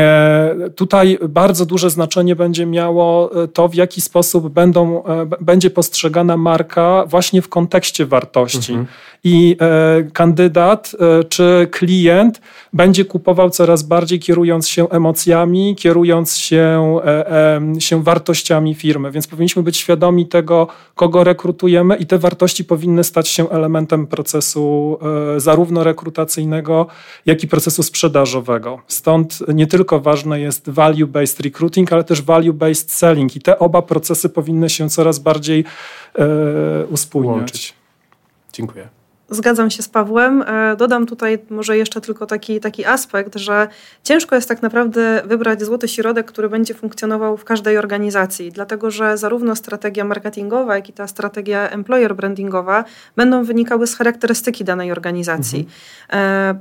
[0.00, 5.70] E, Tutaj bardzo duże znaczenie będzie miało e, to, w jaki sposób będą, e, będzie
[5.70, 8.78] postrzegana marka właśnie w kontekście wartości.
[9.24, 10.96] I e, kandydat
[11.28, 12.40] czy klient
[12.72, 16.96] będzie kupował coraz bardziej kierując się emocjami, kierując się,
[17.78, 19.10] się wartościami firmy.
[19.10, 24.98] Więc powinniśmy być świadomi tego, kogo rekrutujemy i te wartości powinny stać się elementem procesu
[25.36, 26.86] zarówno rekrutacyjnego,
[27.26, 28.80] jak i procesu sprzedażowego.
[28.86, 34.28] Stąd nie tylko ważne jest value-based recruiting, ale też value-based selling i te oba procesy
[34.28, 35.64] powinny się coraz bardziej
[36.18, 37.36] e, uspójniać.
[37.36, 37.74] Łączyć.
[38.52, 38.88] Dziękuję.
[39.30, 40.42] Zgadzam się z Pawłem.
[40.42, 43.68] E, Dodam tutaj może jeszcze tylko taki, taki aspekt, że
[44.02, 49.18] ciężko jest tak naprawdę wybrać złoty środek, który będzie funkcjonował w każdej organizacji, dlatego że
[49.18, 52.84] zarówno strategia marketingowa, jak i ta strategia employer brandingowa
[53.16, 55.68] będą wynikały z charakterystyki danej organizacji.
[56.12, 56.54] E,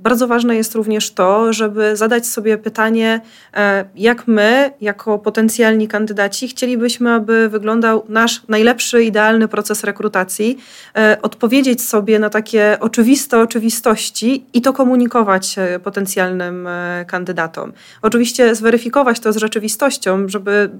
[0.00, 3.20] Bardzo ważne jest również to, żeby zadać sobie pytanie,
[3.54, 10.58] e, jak my, jako potencjalni kandydaci, chcielibyśmy, aby wyglądał nasz najlepszy, idealny proces rekrutacji,
[10.96, 16.68] e, odpowiedzieć sobie na takie oczywiste oczywistości i to komunikować e, potencjalnym
[17.06, 17.72] kandydatom.
[18.02, 20.70] Oczywiście zweryfikować to z rzeczywistością, żeby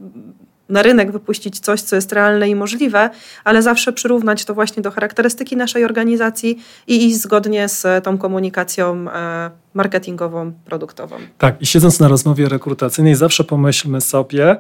[0.69, 3.11] na rynek wypuścić coś, co jest realne i możliwe,
[3.45, 9.11] ale zawsze przyrównać to właśnie do charakterystyki naszej organizacji i iść zgodnie z tą komunikacją
[9.11, 11.17] e, marketingową, produktową.
[11.39, 14.57] Tak, i siedząc na rozmowie rekrutacyjnej, zawsze pomyślmy sobie,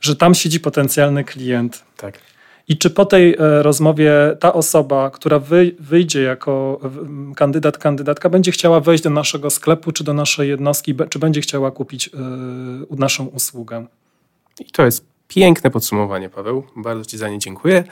[0.00, 1.84] że tam siedzi potencjalny klient.
[1.96, 2.18] Tak.
[2.68, 5.40] I czy po tej e, rozmowie ta osoba, która
[5.78, 6.80] wyjdzie jako
[7.36, 11.70] kandydat, kandydatka, będzie chciała wejść do naszego sklepu czy do naszej jednostki, czy będzie chciała
[11.70, 12.10] kupić e,
[12.96, 13.86] naszą usługę?
[14.60, 16.62] I to jest piękne podsumowanie, Paweł.
[16.76, 17.84] Bardzo Ci za nie dziękuję.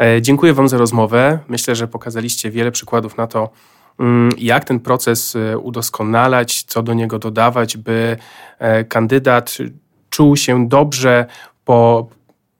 [0.00, 1.38] E, dziękuję Wam za rozmowę.
[1.48, 3.50] Myślę, że pokazaliście wiele przykładów na to,
[4.00, 8.16] mm, jak ten proces udoskonalać, co do niego dodawać, by
[8.88, 9.58] kandydat
[10.10, 11.26] czuł się dobrze
[11.64, 12.08] po,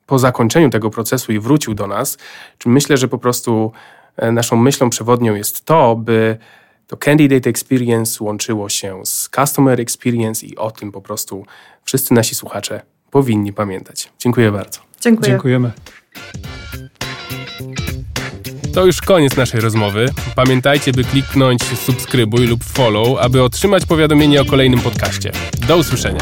[0.06, 2.18] po zakończeniu tego procesu i wrócił do nas.
[2.66, 3.72] Myślę, że po prostu
[4.16, 6.38] e, naszą myślą przewodnią jest to, by
[6.86, 11.46] to candidate experience łączyło się z customer experience i o tym po prostu
[11.84, 12.82] wszyscy nasi słuchacze
[13.16, 14.08] powinni pamiętać.
[14.18, 14.80] Dziękuję bardzo.
[15.00, 15.30] Dziękuję.
[15.30, 15.70] Dziękujemy.
[18.74, 20.08] To już koniec naszej rozmowy.
[20.34, 25.32] Pamiętajcie, by kliknąć subskrybuj lub follow, aby otrzymać powiadomienie o kolejnym podcaście.
[25.68, 26.20] Do usłyszenia.